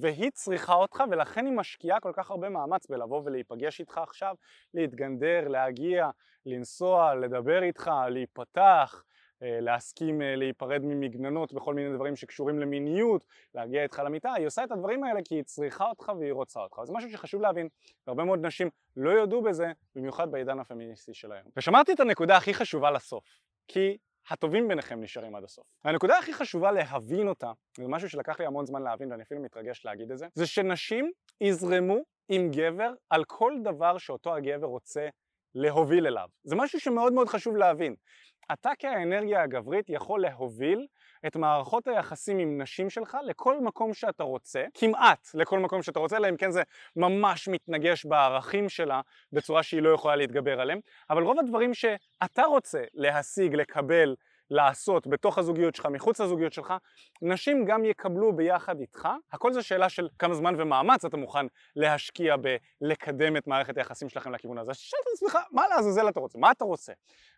והיא 0.00 0.30
צריכה 0.30 0.74
אותך 0.74 1.02
ולכן 1.10 1.46
היא 1.46 1.54
משקיעה 1.54 2.00
כל 2.00 2.12
כך 2.14 2.30
הרבה 2.30 2.48
מאמץ 2.48 2.86
בלבוא 2.86 3.22
ולהיפגש 3.24 3.80
איתך 3.80 3.98
עכשיו, 3.98 4.34
להתגנדר, 4.74 5.48
להגיע, 5.48 6.10
לנסוע, 6.46 7.14
לדבר 7.14 7.62
איתך, 7.62 7.90
להיפתח, 8.10 9.02
אה, 9.42 9.60
להסכים 9.60 10.22
אה, 10.22 10.36
להיפרד 10.36 10.80
ממגננות 10.84 11.52
בכל 11.52 11.74
מיני 11.74 11.94
דברים 11.94 12.16
שקשורים 12.16 12.58
למיניות, 12.58 13.24
להגיע 13.54 13.82
איתך 13.82 14.02
למיטה, 14.04 14.32
היא 14.32 14.46
עושה 14.46 14.64
את 14.64 14.72
הדברים 14.72 15.04
האלה 15.04 15.20
כי 15.24 15.34
היא 15.34 15.42
צריכה 15.42 15.88
אותך 15.88 16.12
והיא 16.18 16.32
רוצה 16.32 16.60
אותך. 16.60 16.80
זה 16.84 16.92
משהו 16.92 17.10
שחשוב 17.10 17.42
להבין, 17.42 17.68
והרבה 18.06 18.24
מאוד 18.24 18.46
נשים 18.46 18.70
לא 18.96 19.10
יודו 19.10 19.42
בזה, 19.42 19.72
במיוחד 19.94 20.30
בעידן 20.30 20.58
הפמיניסטי 20.58 21.14
של 21.14 21.32
היום. 21.32 21.46
ושמרתי 21.56 21.92
את 21.92 22.00
הנקודה 22.00 22.36
הכי 22.36 22.54
חשובה 22.54 22.90
לסוף, 22.90 23.24
כי 23.68 23.98
הטובים 24.30 24.68
ביניכם 24.68 25.00
נשארים 25.00 25.34
עד 25.34 25.44
הסוף. 25.44 25.64
הנקודה 25.84 26.18
הכי 26.18 26.34
חשובה 26.34 26.72
להבין 26.72 27.28
אותה, 27.28 27.52
זה 27.76 27.88
משהו 27.88 28.08
שלקח 28.08 28.40
לי 28.40 28.46
המון 28.46 28.66
זמן 28.66 28.82
להבין 28.82 29.10
ואני 29.10 29.22
אפילו 29.22 29.42
מתרגש 29.42 29.84
להגיד 29.84 30.10
את 30.10 30.18
זה, 30.18 30.26
זה 30.34 30.46
שנשים 30.46 31.10
יזרמו 31.40 31.98
עם 32.28 32.50
גבר 32.50 32.92
על 33.10 33.24
כל 33.24 33.52
דבר 33.64 33.98
שאותו 33.98 34.34
הגבר 34.34 34.66
רוצה 34.66 35.08
להוביל 35.54 36.06
אליו. 36.06 36.28
זה 36.44 36.56
משהו 36.56 36.80
שמאוד 36.80 37.12
מאוד 37.12 37.28
חשוב 37.28 37.56
להבין. 37.56 37.94
אתה 38.52 38.70
כאנרגיה 38.78 39.42
הגברית 39.42 39.90
יכול 39.90 40.20
להוביל 40.20 40.86
את 41.26 41.36
מערכות 41.36 41.88
היחסים 41.88 42.38
עם 42.38 42.62
נשים 42.62 42.90
שלך 42.90 43.16
לכל 43.24 43.60
מקום 43.60 43.94
שאתה 43.94 44.22
רוצה, 44.22 44.64
כמעט 44.74 45.28
לכל 45.34 45.58
מקום 45.58 45.82
שאתה 45.82 45.98
רוצה, 45.98 46.16
אלא 46.16 46.28
אם 46.28 46.36
כן 46.36 46.50
זה 46.50 46.62
ממש 46.96 47.48
מתנגש 47.48 48.04
בערכים 48.04 48.68
שלה 48.68 49.00
בצורה 49.32 49.62
שהיא 49.62 49.82
לא 49.82 49.90
יכולה 49.90 50.16
להתגבר 50.16 50.60
עליהם, 50.60 50.80
אבל 51.10 51.22
רוב 51.22 51.38
הדברים 51.38 51.74
שאתה 51.74 52.42
רוצה 52.42 52.82
להשיג, 52.94 53.54
לקבל, 53.54 54.14
לעשות 54.50 55.06
בתוך 55.06 55.38
הזוגיות 55.38 55.74
שלך, 55.74 55.86
מחוץ 55.86 56.20
לזוגיות 56.20 56.52
שלך, 56.52 56.74
נשים 57.22 57.64
גם 57.64 57.84
יקבלו 57.84 58.36
ביחד 58.36 58.80
איתך. 58.80 59.08
הכל 59.32 59.52
זה 59.52 59.62
שאלה 59.62 59.88
של 59.88 60.08
כמה 60.18 60.34
זמן 60.34 60.54
ומאמץ 60.58 61.04
אתה 61.04 61.16
מוכן 61.16 61.46
להשקיע 61.76 62.34
בלקדם 62.36 63.36
את 63.36 63.46
מערכת 63.46 63.76
היחסים 63.76 64.08
שלכם 64.08 64.32
לכיוון 64.32 64.58
הזה. 64.58 64.70
אז 64.70 64.76
תשאל 64.76 64.98
את 65.02 65.06
עצמך, 65.14 65.38
מה 65.52 65.62
לעזאזל 65.68 66.08
אתה 66.08 66.20
רוצה? 66.20 66.38
מה 66.38 66.50
אתה 66.50 66.64
רוצה? 66.64 66.92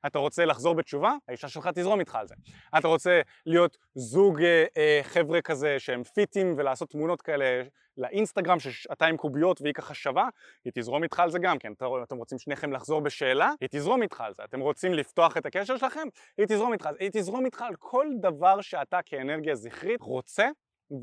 אתה 0.07 0.19
רוצה 0.19 0.45
לחזור 0.45 0.75
בתשובה? 0.75 1.13
האישה 1.29 1.49
שלך 1.49 1.69
תזרום 1.75 2.01
איתך 2.01 2.15
על 2.15 2.27
זה. 2.27 2.35
אתה 2.79 2.89
רוצה 2.89 3.21
להיות 3.47 3.77
זוג 3.95 4.43
אה, 4.43 4.65
אה, 4.77 5.01
חבר'ה 5.03 5.41
כזה 5.41 5.79
שהם 5.79 6.03
פיטים 6.03 6.55
ולעשות 6.57 6.91
תמונות 6.91 7.23
כאלה 7.23 7.63
לאינסטגרם 7.97 8.61
שאתה 8.61 9.07
עם 9.07 9.17
קוביות 9.17 9.61
והיא 9.63 9.75
ככה 9.75 9.95
שווה, 9.95 10.29
היא 10.65 10.73
תזרום 10.75 11.03
איתך 11.03 11.21
על 11.21 11.31
זה 11.31 11.39
גם 11.39 11.59
כן. 11.59 11.73
אתם 12.03 12.17
רוצים 12.17 12.39
שניכם 12.39 12.73
לחזור 12.73 13.01
בשאלה, 13.01 13.51
היא 13.61 13.69
תזרום 13.73 14.03
איתך 14.03 14.21
על 14.21 14.35
זה. 14.35 14.45
אתם 14.45 14.61
רוצים 14.61 14.95
לפתוח 14.95 15.37
את 15.37 15.47
הקשר 15.47 15.77
שלכם, 15.77 16.09
היא 16.39 16.47
תזרום 16.47 16.73
איתך 16.73 16.87
על 16.87 16.95
זה. 16.95 16.99
היא 17.01 17.11
תזרום 17.13 17.45
איתך 17.45 17.63
על 17.63 17.75
כל 17.79 18.07
דבר 18.21 18.61
שאתה 18.61 18.99
כאנרגיה 19.07 19.55
זכרית 19.55 20.01
רוצה 20.03 20.49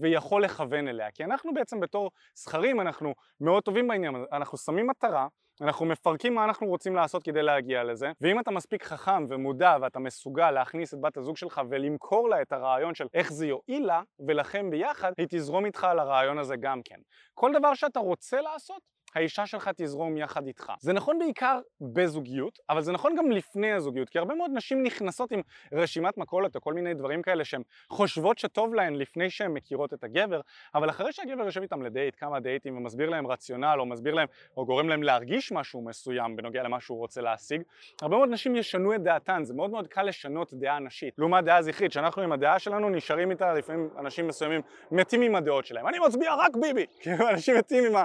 ויכול 0.01 0.43
לכוון 0.43 0.87
אליה. 0.87 1.11
כי 1.11 1.23
אנחנו 1.23 1.53
בעצם 1.53 1.79
בתור 1.79 2.11
זכרים, 2.35 2.81
אנחנו 2.81 3.13
מאוד 3.41 3.63
טובים 3.63 3.87
בעניין 3.87 4.15
הזה. 4.15 4.25
אנחנו 4.31 4.57
שמים 4.57 4.87
מטרה, 4.87 5.27
אנחנו 5.61 5.85
מפרקים 5.85 6.35
מה 6.35 6.45
אנחנו 6.45 6.67
רוצים 6.67 6.95
לעשות 6.95 7.23
כדי 7.23 7.43
להגיע 7.43 7.83
לזה, 7.83 8.11
ואם 8.21 8.39
אתה 8.39 8.51
מספיק 8.51 8.83
חכם 8.83 9.25
ומודע 9.29 9.77
ואתה 9.81 9.99
מסוגל 9.99 10.51
להכניס 10.51 10.93
את 10.93 11.01
בת 11.01 11.17
הזוג 11.17 11.37
שלך 11.37 11.61
ולמכור 11.69 12.29
לה 12.29 12.41
את 12.41 12.51
הרעיון 12.51 12.95
של 12.95 13.07
איך 13.13 13.33
זה 13.33 13.47
יועיל 13.47 13.85
לה 13.85 14.01
ולכם 14.27 14.69
ביחד, 14.69 15.11
היא 15.17 15.27
תזרום 15.29 15.65
איתך 15.65 15.83
על 15.83 15.99
הרעיון 15.99 16.37
הזה 16.37 16.55
גם 16.59 16.81
כן. 16.85 16.99
כל 17.33 17.51
דבר 17.53 17.73
שאתה 17.73 17.99
רוצה 17.99 18.41
לעשות, 18.41 18.81
האישה 19.15 19.45
שלך 19.45 19.69
תזרום 19.75 20.17
יחד 20.17 20.47
איתך. 20.47 20.71
זה 20.79 20.93
נכון 20.93 21.19
בעיקר 21.19 21.59
בזוגיות, 21.81 22.59
אבל 22.69 22.81
זה 22.81 22.91
נכון 22.91 23.15
גם 23.17 23.31
לפני 23.31 23.71
הזוגיות, 23.71 24.09
כי 24.09 24.19
הרבה 24.19 24.35
מאוד 24.35 24.51
נשים 24.53 24.83
נכנסות 24.83 25.31
עם 25.31 25.41
רשימת 25.71 26.17
מכולת 26.17 26.55
או 26.55 26.61
כל 26.61 26.73
מיני 26.73 26.93
דברים 26.93 27.21
כאלה 27.21 27.45
שהן 27.45 27.61
חושבות 27.89 28.37
שטוב 28.37 28.73
להן 28.73 28.95
לפני 28.95 29.29
שהן 29.29 29.51
מכירות 29.51 29.93
את 29.93 30.03
הגבר, 30.03 30.41
אבל 30.75 30.89
אחרי 30.89 31.13
שהגבר 31.13 31.43
יושב 31.43 31.61
איתם 31.61 31.81
לדייט, 31.81 32.15
כמה 32.17 32.39
דייטים, 32.39 32.77
ומסביר 32.77 33.09
להם 33.09 33.27
רציונל, 33.27 33.75
או 33.79 33.85
מסביר 33.85 34.13
להם, 34.13 34.27
או 34.57 34.65
גורם 34.65 34.89
להם 34.89 35.03
להרגיש 35.03 35.51
משהו 35.51 35.81
מסוים 35.81 36.35
בנוגע 36.35 36.63
למה 36.63 36.79
שהוא 36.79 36.97
רוצה 36.97 37.21
להשיג, 37.21 37.61
הרבה 38.01 38.17
מאוד 38.17 38.29
נשים 38.29 38.55
ישנו 38.55 38.95
את 38.95 39.03
דעתן, 39.03 39.43
זה 39.43 39.53
מאוד 39.53 39.71
מאוד 39.71 39.87
קל 39.87 40.03
לשנות 40.03 40.53
דעה 40.53 40.79
נשית. 40.79 41.13
לעומת 41.17 41.43
דעה 41.43 41.61
זכרית, 41.61 41.91
שאנחנו 41.91 42.21
עם 42.21 42.31
הדעה 42.31 42.59
שלנו 42.59 42.89
נשארים 42.89 43.31
איתה, 43.31 43.53
לפעמים 43.53 43.89
אנשים 43.99 44.27
מסוימים 44.27 44.61
מתים 44.91 45.21
עם 45.21 45.35
הדעות 45.35 45.65
שלהם. 45.65 45.87
אני 45.87 45.99
מצביע 45.99 46.35
רק 46.35 46.55
ביבי! 46.55 46.85
כאילו 47.01 47.29
אנשים 47.29 47.57
מתים 47.57 47.83
עם, 47.85 47.95
ה, 47.95 48.03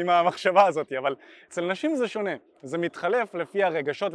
עם 0.00 0.08
המחשבה 0.46 0.66
הזאת, 0.66 0.92
אבל 0.92 1.14
אצל 1.48 1.64
נשים 1.70 1.96
זה 1.96 2.08
שונה. 2.08 2.34
זה 2.64 2.78
מתחלף 2.78 3.34
לפי 3.34 3.62
הרגשות, 3.62 4.12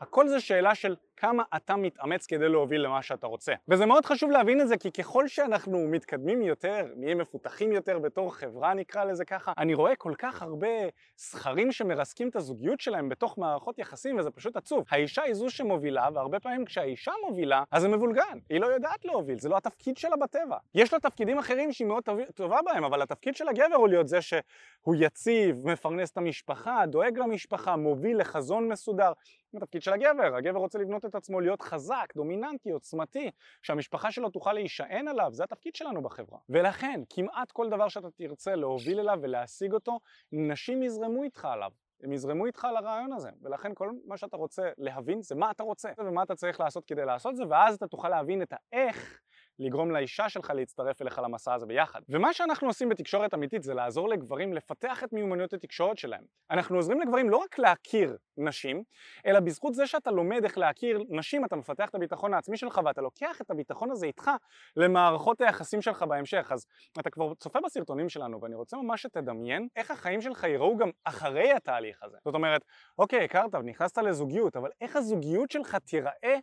והכל 0.00 0.28
זה 0.28 0.40
שאלה 0.40 0.74
של 0.74 0.96
כמה 1.16 1.42
אתה 1.56 1.76
מתאמץ 1.76 2.26
כדי 2.26 2.48
להוביל 2.48 2.80
למה 2.80 3.02
שאתה 3.02 3.26
רוצה. 3.26 3.52
וזה 3.68 3.86
מאוד 3.86 4.04
חשוב 4.06 4.30
להבין 4.30 4.60
את 4.60 4.68
זה, 4.68 4.76
כי 4.76 4.92
ככל 4.92 5.28
שאנחנו 5.28 5.88
מתקדמים 5.88 6.42
יותר, 6.42 6.86
נהיה 6.96 7.14
מפותחים 7.14 7.72
יותר 7.72 7.98
בתור 7.98 8.34
חברה 8.34 8.74
נקרא 8.74 9.04
לזה 9.04 9.24
ככה, 9.24 9.52
אני 9.58 9.74
רואה 9.74 9.96
כל 9.96 10.14
כך 10.18 10.42
הרבה 10.42 10.68
זכרים 11.16 11.72
שמרסקים 11.72 12.28
את 12.28 12.36
הזוגיות 12.36 12.80
שלהם 12.80 13.08
בתוך 13.08 13.38
מערכות 13.38 13.78
יחסים, 13.78 14.18
וזה 14.18 14.30
פשוט 14.30 14.56
עצוב. 14.56 14.84
האישה 14.90 15.22
היא 15.22 15.34
זו 15.34 15.50
שמובילה, 15.50 16.08
והרבה 16.14 16.40
פעמים 16.40 16.64
כשהאישה 16.64 17.12
מובילה, 17.28 17.62
אז 17.70 17.82
זה 17.82 17.88
מבולגן. 17.88 18.38
היא 18.50 18.60
לא 18.60 18.66
יודעת 18.66 19.04
להוביל, 19.04 19.38
זה 19.38 19.48
לא 19.48 19.56
התפקיד 19.56 19.96
שלה 19.96 20.16
בטבע. 20.16 20.56
יש 20.74 20.92
לה 20.92 21.00
תפקידים 21.00 21.38
אחרים 21.38 21.72
שהיא 21.72 21.88
מאוד 21.88 22.02
טובה 22.34 22.58
בהם, 22.64 22.84
אבל 22.84 23.02
התפקיד 23.02 23.36
של 23.36 23.48
הגבר 23.48 23.76
הוא 23.76 23.88
להיות 23.88 24.08
זה 24.08 24.22
שהוא 24.22 24.94
יציב, 24.98 25.68
מפרנס 25.68 26.10
את 26.10 26.16
המשפחה, 26.16 26.86
דואג 26.86 27.18
למשפחה, 27.18 27.76
מוביל 27.92 28.20
לחזון 28.20 28.68
מסודר. 28.68 29.12
זה 29.52 29.58
התפקיד 29.58 29.82
של 29.82 29.92
הגבר, 29.92 30.36
הגבר 30.36 30.58
רוצה 30.58 30.78
לבנות 30.78 31.04
את 31.04 31.14
עצמו 31.14 31.40
להיות 31.40 31.62
חזק, 31.62 32.06
דומיננטי, 32.16 32.70
עוצמתי, 32.70 33.30
שהמשפחה 33.62 34.12
שלו 34.12 34.30
תוכל 34.30 34.52
להישען 34.52 35.08
עליו, 35.08 35.30
זה 35.32 35.44
התפקיד 35.44 35.74
שלנו 35.74 36.02
בחברה. 36.02 36.38
ולכן, 36.48 37.00
כמעט 37.10 37.52
כל 37.52 37.68
דבר 37.68 37.88
שאתה 37.88 38.10
תרצה 38.10 38.54
להוביל 38.54 39.00
אליו 39.00 39.18
ולהשיג 39.22 39.72
אותו, 39.72 39.98
נשים 40.32 40.82
יזרמו 40.82 41.22
איתך 41.22 41.44
עליו. 41.44 41.70
הם 42.02 42.12
יזרמו 42.12 42.46
איתך 42.46 42.64
על 42.64 42.76
הרעיון 42.76 43.12
הזה, 43.12 43.30
ולכן 43.42 43.72
כל 43.74 43.90
מה 44.06 44.16
שאתה 44.16 44.36
רוצה 44.36 44.70
להבין 44.78 45.22
זה 45.22 45.34
מה 45.34 45.50
אתה 45.50 45.62
רוצה 45.62 45.90
ומה 45.98 46.22
אתה 46.22 46.34
צריך 46.34 46.60
לעשות 46.60 46.84
כדי 46.84 47.04
לעשות 47.04 47.36
זה, 47.36 47.42
ואז 47.48 47.74
אתה 47.74 47.86
תוכל 47.86 48.08
להבין 48.08 48.42
את 48.42 48.52
האיך 48.52 49.20
לגרום 49.62 49.90
לאישה 49.90 50.28
שלך 50.28 50.50
להצטרף 50.50 51.02
אליך 51.02 51.18
למסע 51.18 51.54
הזה 51.54 51.66
ביחד. 51.66 52.00
ומה 52.08 52.32
שאנחנו 52.32 52.68
עושים 52.68 52.88
בתקשורת 52.88 53.34
אמיתית 53.34 53.62
זה 53.62 53.74
לעזור 53.74 54.08
לגברים 54.08 54.52
לפתח 54.52 55.04
את 55.04 55.12
מיומנויות 55.12 55.52
התקשורת 55.52 55.98
שלהם. 55.98 56.24
אנחנו 56.50 56.76
עוזרים 56.76 57.00
לגברים 57.00 57.30
לא 57.30 57.36
רק 57.36 57.58
להכיר 57.58 58.16
נשים, 58.36 58.82
אלא 59.26 59.40
בזכות 59.40 59.74
זה 59.74 59.86
שאתה 59.86 60.10
לומד 60.10 60.44
איך 60.44 60.58
להכיר 60.58 61.02
נשים, 61.08 61.44
אתה 61.44 61.56
מפתח 61.56 61.88
את 61.88 61.94
הביטחון 61.94 62.34
העצמי 62.34 62.56
שלך 62.56 62.80
ואתה 62.84 63.00
לוקח 63.00 63.40
את 63.40 63.50
הביטחון 63.50 63.90
הזה 63.90 64.06
איתך 64.06 64.30
למערכות 64.76 65.40
היחסים 65.40 65.82
שלך 65.82 66.02
בהמשך. 66.02 66.48
אז 66.52 66.66
אתה 67.00 67.10
כבר 67.10 67.34
צופה 67.34 67.58
בסרטונים 67.64 68.08
שלנו 68.08 68.40
ואני 68.42 68.54
רוצה 68.54 68.76
ממש 68.76 69.02
שתדמיין 69.02 69.68
איך 69.76 69.90
החיים 69.90 70.20
שלך 70.20 70.44
ייראו 70.44 70.76
גם 70.76 70.90
אחרי 71.04 71.52
התהליך 71.52 72.02
הזה. 72.02 72.16
זאת 72.24 72.34
אומרת, 72.34 72.64
אוקיי, 72.98 73.24
הכרת 73.24 73.54
ונכנסת 73.54 73.98
לזוגיות, 73.98 74.56
אבל 74.56 74.70
איך 74.80 74.96
הזוגיות 74.96 75.50
שלך 75.50 75.76
תיראה 75.76 76.38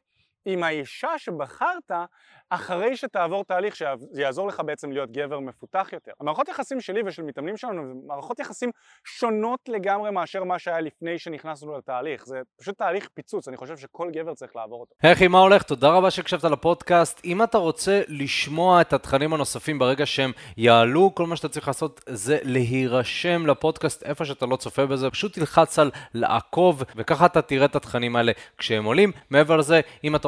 עם 0.45 0.63
האישה 0.63 1.17
שבחרת 1.17 1.91
אחרי 2.49 2.97
שתעבור 2.97 3.43
תהליך 3.43 3.75
שיעזור 3.75 4.47
לך 4.47 4.61
בעצם 4.65 4.91
להיות 4.91 5.11
גבר 5.11 5.39
מפותח 5.39 5.89
יותר. 5.93 6.11
המערכות 6.19 6.47
יחסים 6.47 6.81
שלי 6.81 7.01
ושל 7.05 7.23
מתאמנים 7.23 7.57
שלנו 7.57 7.87
זה 7.87 7.93
מערכות 8.07 8.39
יחסים 8.39 8.69
שונות 9.05 9.59
לגמרי 9.67 10.11
מאשר 10.11 10.43
מה 10.43 10.59
שהיה 10.59 10.81
לפני 10.81 11.19
שנכנסנו 11.19 11.77
לתהליך. 11.77 12.25
זה 12.25 12.41
פשוט 12.59 12.77
תהליך 12.77 13.09
פיצוץ, 13.13 13.47
אני 13.47 13.57
חושב 13.57 13.77
שכל 13.77 14.09
גבר 14.11 14.33
צריך 14.33 14.55
לעבור 14.55 14.81
אותו. 14.81 14.95
היי 15.01 15.13
אחי, 15.13 15.27
מה 15.27 15.39
הולך? 15.39 15.63
תודה 15.63 15.89
רבה 15.89 16.11
שהקשבת 16.11 16.43
לפודקאסט. 16.43 17.21
אם 17.25 17.43
אתה 17.43 17.57
רוצה 17.57 18.01
לשמוע 18.07 18.81
את 18.81 18.93
התכנים 18.93 19.33
הנוספים 19.33 19.79
ברגע 19.79 20.05
שהם 20.05 20.31
יעלו, 20.57 21.15
כל 21.15 21.25
מה 21.25 21.35
שאתה 21.35 21.49
צריך 21.49 21.67
לעשות 21.67 22.01
זה 22.09 22.37
להירשם 22.43 23.45
לפודקאסט 23.45 24.03
איפה 24.03 24.25
שאתה 24.25 24.45
לא 24.45 24.55
צופה 24.55 24.85
בזה, 24.85 25.09
פשוט 25.09 25.33
תלחץ 25.33 25.79
על 25.79 25.91
לעקוב, 26.13 26.83
וככה 26.95 27.25
אתה 27.25 27.41
תראה 27.41 27.65
את 27.65 27.75
התכנים 27.75 28.15
האלה 28.15 28.31
כשהם 28.57 28.85
עולים. 28.85 29.11
מעבר 29.29 29.57
לזה, 29.57 29.81
אם 30.03 30.15
אתה 30.15 30.27